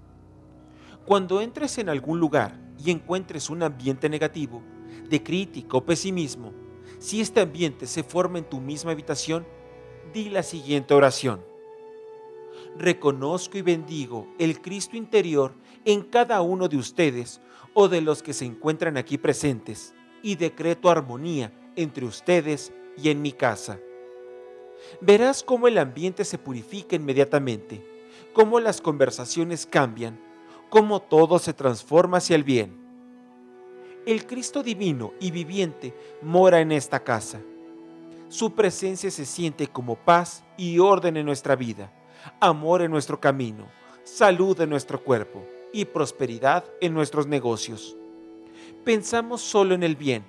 [1.04, 4.62] Cuando entres en algún lugar y encuentres un ambiente negativo,
[5.08, 6.52] de crítica o pesimismo,
[6.98, 9.46] si este ambiente se forma en tu misma habitación,
[10.12, 11.40] di la siguiente oración.
[12.76, 15.54] Reconozco y bendigo el Cristo interior
[15.84, 17.40] en cada uno de ustedes
[17.74, 23.22] o de los que se encuentran aquí presentes y decreto armonía entre ustedes y en
[23.22, 23.78] mi casa.
[25.00, 27.84] Verás cómo el ambiente se purifica inmediatamente,
[28.32, 30.20] cómo las conversaciones cambian,
[30.68, 32.78] cómo todo se transforma hacia el bien.
[34.06, 37.40] El Cristo divino y viviente mora en esta casa.
[38.28, 41.92] Su presencia se siente como paz y orden en nuestra vida,
[42.40, 43.66] amor en nuestro camino,
[44.04, 47.96] salud en nuestro cuerpo y prosperidad en nuestros negocios.
[48.84, 50.24] Pensamos solo en el bien,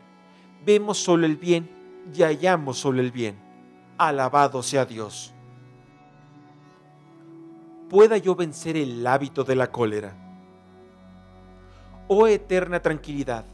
[0.66, 1.70] vemos solo el bien
[2.14, 3.38] y hallamos solo el bien.
[3.98, 5.34] Alabado sea Dios.
[7.90, 10.16] Pueda yo vencer el hábito de la cólera.
[12.08, 13.46] Oh eterna tranquilidad,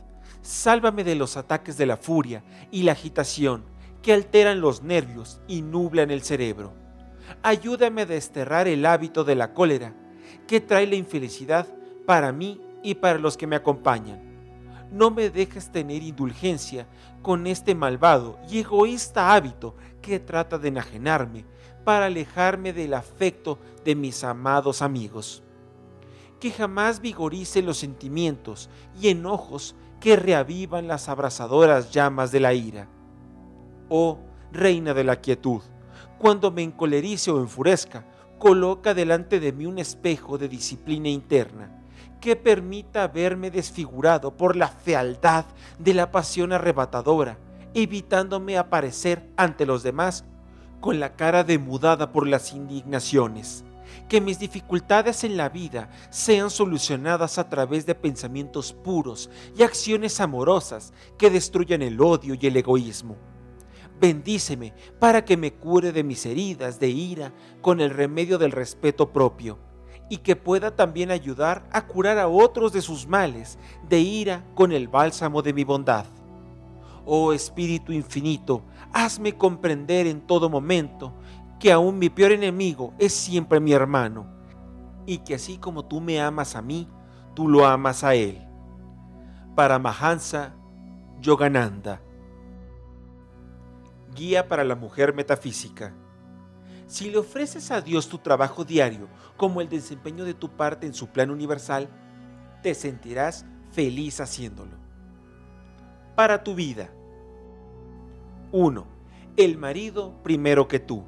[0.42, 3.64] sálvame de los ataques de la furia y la agitación
[4.02, 6.74] que alteran los nervios y nublan el cerebro.
[7.44, 9.94] Ayúdame a desterrar el hábito de la cólera
[10.48, 11.68] que trae la infelicidad
[12.08, 14.24] para mí y para los que me acompañan.
[14.94, 16.88] No me dejes tener indulgencia
[17.22, 21.44] con este malvado y egoísta hábito que trata de enajenarme
[21.84, 25.44] para alejarme del afecto de mis amados amigos.
[26.40, 28.70] Que jamás vigorice los sentimientos
[29.02, 32.88] y enojos que reavivan las abrasadoras llamas de la ira.
[33.90, 34.20] Oh,
[34.54, 35.62] reina de la quietud,
[36.20, 38.06] cuando me encolerice o enfurezca,
[38.40, 41.78] coloca delante de mí un espejo de disciplina interna
[42.20, 45.46] que permita verme desfigurado por la fealdad
[45.80, 47.38] de la pasión arrebatadora,
[47.74, 50.26] evitándome aparecer ante los demás
[50.80, 53.64] con la cara demudada por las indignaciones.
[54.10, 60.20] Que mis dificultades en la vida sean solucionadas a través de pensamientos puros y acciones
[60.20, 63.16] amorosas que destruyan el odio y el egoísmo.
[64.00, 69.12] Bendíceme para que me cure de mis heridas de ira con el remedio del respeto
[69.12, 69.58] propio
[70.10, 73.58] y que pueda también ayudar a curar a otros de sus males
[73.88, 76.06] de ira con el bálsamo de mi bondad.
[77.06, 78.64] Oh Espíritu infinito,
[78.94, 81.14] hazme comprender en todo momento
[81.60, 84.28] que aún mi peor enemigo es siempre mi hermano,
[85.06, 86.88] y que así como tú me amas a mí,
[87.34, 88.46] tú lo amas a él.
[89.56, 90.54] Para Mahansa
[91.20, 92.02] Yogananda.
[94.14, 95.94] Guía para la mujer metafísica.
[96.88, 100.94] Si le ofreces a Dios tu trabajo diario como el desempeño de tu parte en
[100.94, 101.90] su plan universal,
[102.64, 104.72] te sentirás feliz haciéndolo.
[106.16, 106.90] Para tu vida.
[108.54, 108.88] 1.
[109.36, 111.04] El marido primero que tú.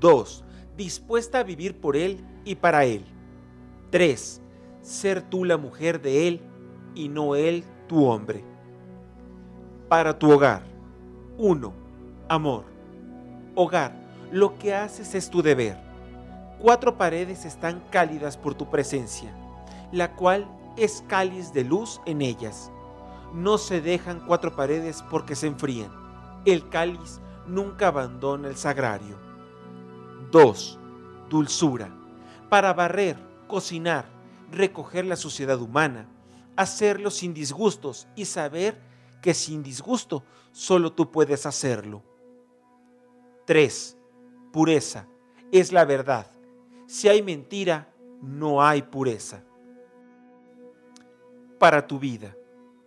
[0.00, 0.44] 2.
[0.76, 3.04] Dispuesta a vivir por él y para él.
[3.90, 4.42] 3.
[4.82, 6.40] Ser tú la mujer de él
[6.96, 8.42] y no él tu hombre.
[9.88, 10.64] Para tu hogar.
[11.38, 11.72] 1.
[12.28, 12.64] Amor.
[13.54, 13.99] Hogar
[14.30, 15.76] lo que haces es tu deber.
[16.60, 19.34] Cuatro paredes están cálidas por tu presencia,
[19.92, 20.46] la cual
[20.76, 22.70] es cáliz de luz en ellas.
[23.32, 25.90] No se dejan cuatro paredes porque se enfrían.
[26.44, 29.18] El cáliz nunca abandona el sagrario.
[30.30, 30.78] 2.
[31.28, 31.90] Dulzura.
[32.48, 33.16] Para barrer,
[33.46, 34.06] cocinar,
[34.52, 36.08] recoger la suciedad humana,
[36.56, 38.80] hacerlo sin disgustos y saber
[39.22, 42.02] que sin disgusto solo tú puedes hacerlo.
[43.46, 43.99] 3
[44.52, 45.06] pureza,
[45.52, 46.30] es la verdad.
[46.86, 49.44] Si hay mentira, no hay pureza.
[51.58, 52.36] Para tu vida.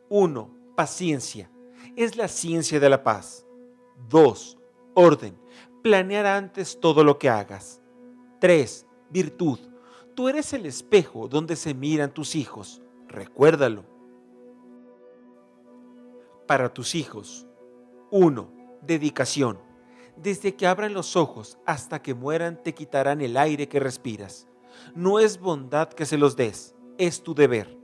[0.10, 0.50] 1.
[0.76, 1.50] Paciencia.
[1.96, 3.46] Es la ciencia de la paz.
[4.10, 4.58] 2.
[4.94, 5.38] Orden.
[5.82, 7.82] Planear antes todo lo que hagas.
[8.40, 8.86] 3.
[9.10, 9.60] Virtud.
[10.16, 12.82] Tú eres el espejo donde se miran tus hijos.
[13.08, 13.86] Recuérdalo.
[16.48, 17.48] Para tus hijos.
[18.12, 18.52] 1.
[18.82, 19.73] Dedicación
[20.16, 24.48] desde que abran los ojos hasta que mueran te quitarán el aire que respiras.
[24.96, 27.78] No es bondad que se los des, es tu deber.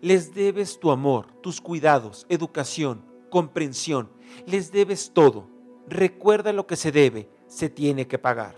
[0.00, 4.10] Les debes tu amor, tus cuidados, educación, comprensión.
[4.46, 5.48] Les debes todo.
[5.88, 8.56] Recuerda lo que se debe, se tiene que pagar.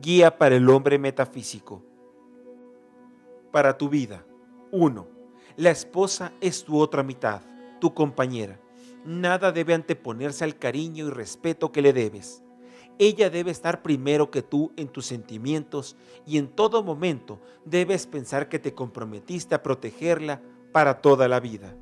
[0.00, 1.82] Guía para el hombre metafísico.
[3.50, 4.24] Para tu vida.
[4.70, 5.06] 1.
[5.56, 7.42] La esposa es tu otra mitad,
[7.80, 8.61] tu compañera
[9.04, 12.42] nada debe anteponerse al cariño y respeto que le debes.
[12.98, 15.96] Ella debe estar primero que tú en tus sentimientos
[16.26, 20.42] y en todo momento debes pensar que te comprometiste a protegerla
[20.72, 21.74] para toda la vida.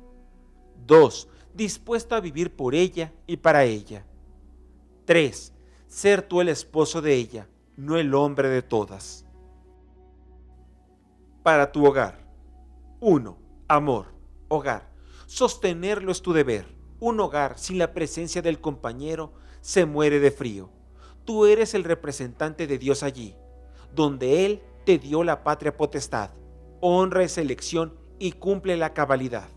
[0.87, 1.27] 2.
[1.53, 4.05] Dispuesto a vivir por ella y para ella.
[5.05, 5.53] 3.
[5.87, 9.25] Ser tú el esposo de ella, no el hombre de todas.
[11.43, 12.25] Para tu hogar.
[13.01, 13.37] 1.
[13.67, 14.07] Amor.
[14.47, 14.89] Hogar.
[15.27, 20.69] Sostenerlo es tu deber un hogar sin la presencia del compañero se muere de frío.
[21.25, 23.35] Tú eres el representante de Dios allí,
[23.93, 26.29] donde Él te dio la patria potestad.
[26.79, 29.49] Honra esa elección y cumple la cabalidad.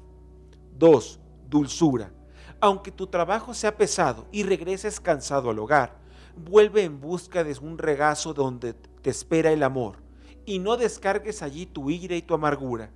[0.78, 1.20] 2.
[1.50, 2.12] Dulzura.
[2.60, 5.98] Aunque tu trabajo sea pesado y regreses cansado al hogar,
[6.34, 9.98] vuelve en busca de un regazo donde te espera el amor
[10.46, 12.90] y no descargues allí tu ira y tu amargura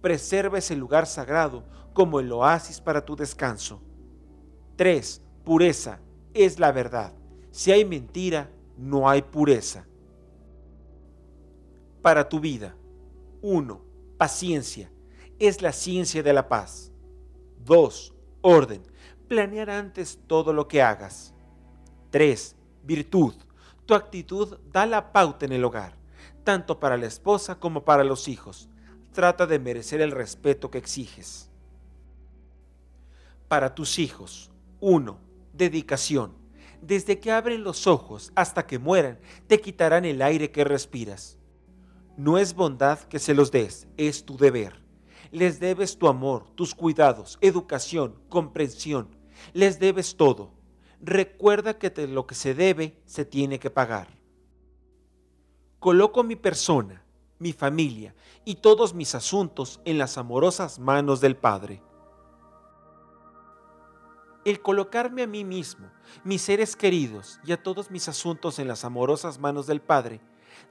[0.00, 1.64] preserva ese lugar sagrado
[1.98, 3.82] como el oasis para tu descanso.
[4.76, 5.20] 3.
[5.42, 5.98] Pureza
[6.32, 7.12] es la verdad.
[7.50, 9.84] Si hay mentira, no hay pureza.
[12.00, 12.76] Para tu vida.
[13.42, 13.80] 1.
[14.16, 14.92] Paciencia
[15.40, 16.92] es la ciencia de la paz.
[17.64, 18.14] 2.
[18.42, 18.80] Orden.
[19.26, 21.34] Planear antes todo lo que hagas.
[22.10, 22.54] 3.
[22.84, 23.34] Virtud.
[23.86, 25.96] Tu actitud da la pauta en el hogar,
[26.44, 28.68] tanto para la esposa como para los hijos
[29.12, 31.47] trata de merecer el respeto que exiges.
[33.48, 34.50] Para tus hijos,
[34.80, 35.18] 1.
[35.54, 36.34] Dedicación.
[36.82, 41.38] Desde que abren los ojos hasta que mueran, te quitarán el aire que respiras.
[42.18, 44.82] No es bondad que se los des, es tu deber.
[45.30, 49.16] Les debes tu amor, tus cuidados, educación, comprensión.
[49.54, 50.52] Les debes todo.
[51.00, 54.08] Recuerda que lo que se debe se tiene que pagar.
[55.78, 57.02] Coloco mi persona,
[57.38, 58.14] mi familia
[58.44, 61.80] y todos mis asuntos en las amorosas manos del Padre.
[64.48, 65.90] El colocarme a mí mismo,
[66.24, 70.22] mis seres queridos y a todos mis asuntos en las amorosas manos del Padre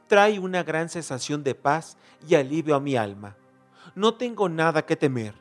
[0.07, 1.95] trae una gran sensación de paz
[2.27, 3.37] y alivio a mi alma.
[3.93, 5.35] No tengo nada que temer,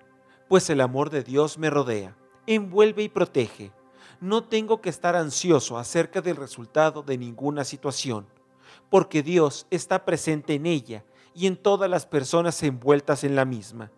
[0.49, 2.15] pues el amor de Dios me rodea,
[2.47, 3.73] envuelve y protege.
[4.21, 8.27] No tengo que estar ansioso acerca del resultado de ninguna situación,
[8.91, 13.91] porque Dios está presente en ella y en todas las personas envueltas en la misma.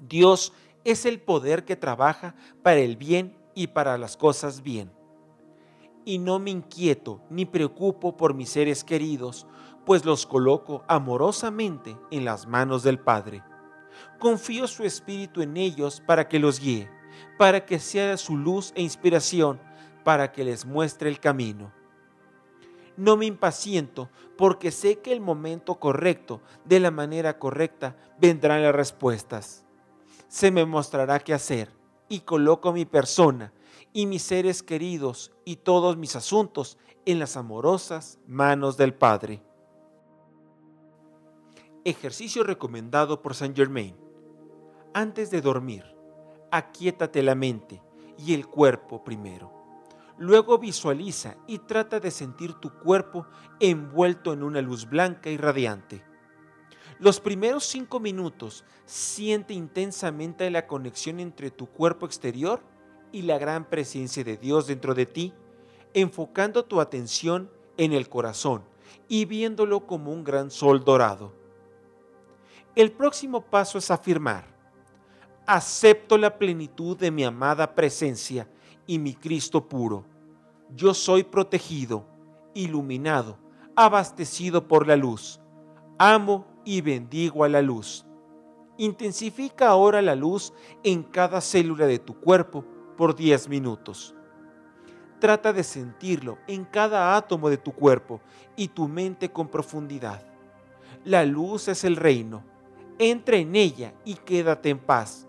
[0.00, 0.52] Dios
[0.86, 4.92] es el poder que trabaja para el bien y para las cosas bien.
[6.04, 9.48] Y no me inquieto ni preocupo por mis seres queridos,
[9.84, 13.42] pues los coloco amorosamente en las manos del Padre.
[14.20, 16.88] Confío su espíritu en ellos para que los guíe,
[17.36, 19.60] para que sea su luz e inspiración,
[20.04, 21.72] para que les muestre el camino.
[22.96, 24.08] No me impaciento
[24.38, 29.65] porque sé que el momento correcto, de la manera correcta, vendrán las respuestas.
[30.36, 31.72] Se me mostrará qué hacer
[32.10, 33.54] y coloco mi persona
[33.94, 36.76] y mis seres queridos y todos mis asuntos
[37.06, 39.42] en las amorosas manos del Padre.
[41.86, 43.96] Ejercicio recomendado por Saint Germain.
[44.92, 45.84] Antes de dormir,
[46.50, 47.80] aquíétate la mente
[48.18, 49.50] y el cuerpo primero.
[50.18, 53.26] Luego visualiza y trata de sentir tu cuerpo
[53.58, 56.04] envuelto en una luz blanca y radiante.
[56.98, 62.62] Los primeros cinco minutos siente intensamente la conexión entre tu cuerpo exterior
[63.12, 65.34] y la gran presencia de Dios dentro de ti,
[65.92, 68.64] enfocando tu atención en el corazón
[69.08, 71.34] y viéndolo como un gran sol dorado.
[72.74, 74.46] El próximo paso es afirmar,
[75.46, 78.48] acepto la plenitud de mi amada presencia
[78.86, 80.04] y mi Cristo puro.
[80.74, 82.06] Yo soy protegido,
[82.54, 83.38] iluminado,
[83.74, 85.40] abastecido por la luz.
[85.98, 88.04] Amo y bendigo a la luz.
[88.76, 90.52] Intensifica ahora la luz
[90.82, 92.62] en cada célula de tu cuerpo
[92.98, 94.14] por 10 minutos.
[95.18, 98.20] Trata de sentirlo en cada átomo de tu cuerpo
[98.54, 100.22] y tu mente con profundidad.
[101.04, 102.44] La luz es el reino.
[102.98, 105.26] Entra en ella y quédate en paz.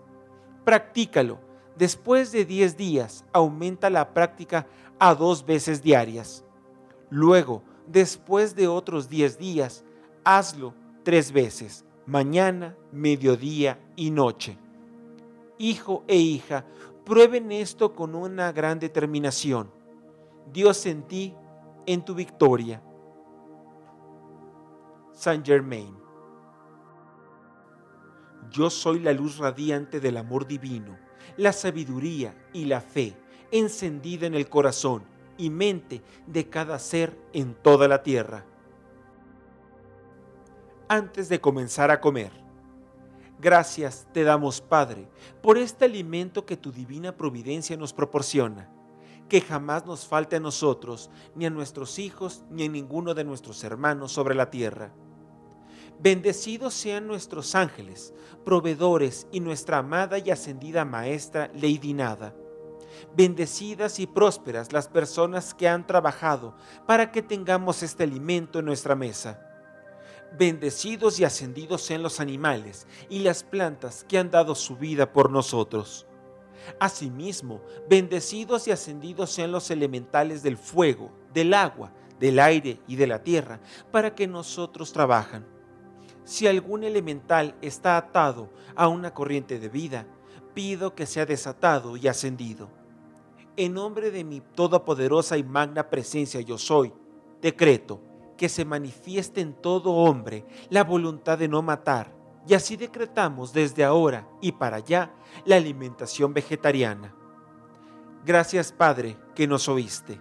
[0.66, 1.48] Practícalo
[1.78, 4.66] Después de 10 días, aumenta la práctica
[4.98, 6.44] a dos veces diarias.
[7.08, 9.84] Luego, después de otros 10 días,
[10.24, 10.74] hazlo
[11.08, 14.58] tres veces, mañana, mediodía y noche.
[15.56, 16.66] Hijo e hija,
[17.06, 19.70] prueben esto con una gran determinación.
[20.52, 21.34] Dios en ti,
[21.86, 22.82] en tu victoria.
[25.14, 25.96] Saint Germain.
[28.50, 30.98] Yo soy la luz radiante del amor divino
[31.38, 33.16] la sabiduría y la fe
[33.50, 35.04] encendida en el corazón
[35.38, 38.44] y mente de cada ser en toda la tierra.
[40.88, 42.32] Antes de comenzar a comer,
[43.38, 45.08] gracias te damos, Padre,
[45.42, 48.70] por este alimento que tu divina providencia nos proporciona,
[49.28, 53.62] que jamás nos falte a nosotros, ni a nuestros hijos, ni a ninguno de nuestros
[53.64, 54.92] hermanos sobre la tierra
[56.00, 62.34] Bendecidos sean nuestros ángeles, proveedores y nuestra amada y ascendida maestra Lady Nada.
[63.16, 66.54] Bendecidas y prósperas las personas que han trabajado
[66.86, 69.47] para que tengamos este alimento en nuestra mesa.
[70.36, 75.30] Bendecidos y ascendidos sean los animales y las plantas que han dado su vida por
[75.30, 76.06] nosotros.
[76.78, 83.06] Asimismo, bendecidos y ascendidos sean los elementales del fuego, del agua, del aire y de
[83.06, 83.60] la tierra,
[83.90, 85.46] para que nosotros trabajan
[86.28, 90.06] si algún elemental está atado a una corriente de vida,
[90.52, 92.68] pido que sea desatado y ascendido.
[93.56, 96.92] En nombre de mi todopoderosa y magna presencia yo soy,
[97.40, 98.02] decreto
[98.38, 102.16] que se manifieste en todo hombre la voluntad de no matar,
[102.46, 105.12] y así decretamos desde ahora y para allá
[105.44, 107.14] la alimentación vegetariana.
[108.24, 110.18] Gracias Padre que nos oíste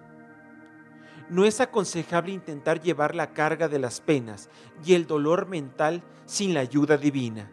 [1.30, 4.49] no es aconsejable intentar llevar la carga de las penas
[4.85, 7.52] y el dolor mental sin la ayuda divina,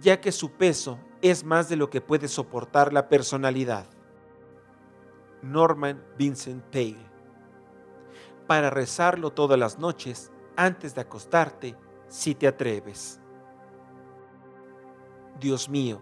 [0.00, 3.86] ya que su peso es más de lo que puede soportar la personalidad.
[5.42, 7.11] Norman Vincent Peale
[8.46, 13.20] Para rezarlo todas las noches antes de acostarte, si te atreves.
[15.40, 16.00] Dios mío,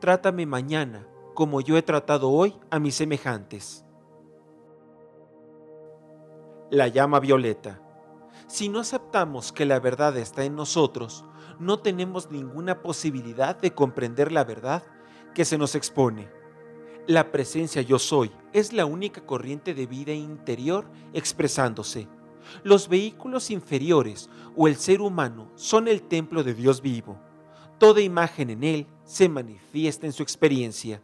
[0.00, 3.86] trátame mañana como yo he tratado hoy a mis semejantes
[6.70, 7.80] la llama violeta.
[8.46, 11.24] Si no aceptamos que la verdad está en nosotros,
[11.58, 14.82] no tenemos ninguna posibilidad de comprender la verdad
[15.34, 16.30] que se nos expone.
[17.08, 22.08] La presencia yo soy es la única corriente de vida interior expresándose.
[22.64, 27.16] Los vehículos inferiores o el ser humano son el templo de Dios vivo.
[27.78, 31.00] Toda imagen en él se manifiesta en su experiencia.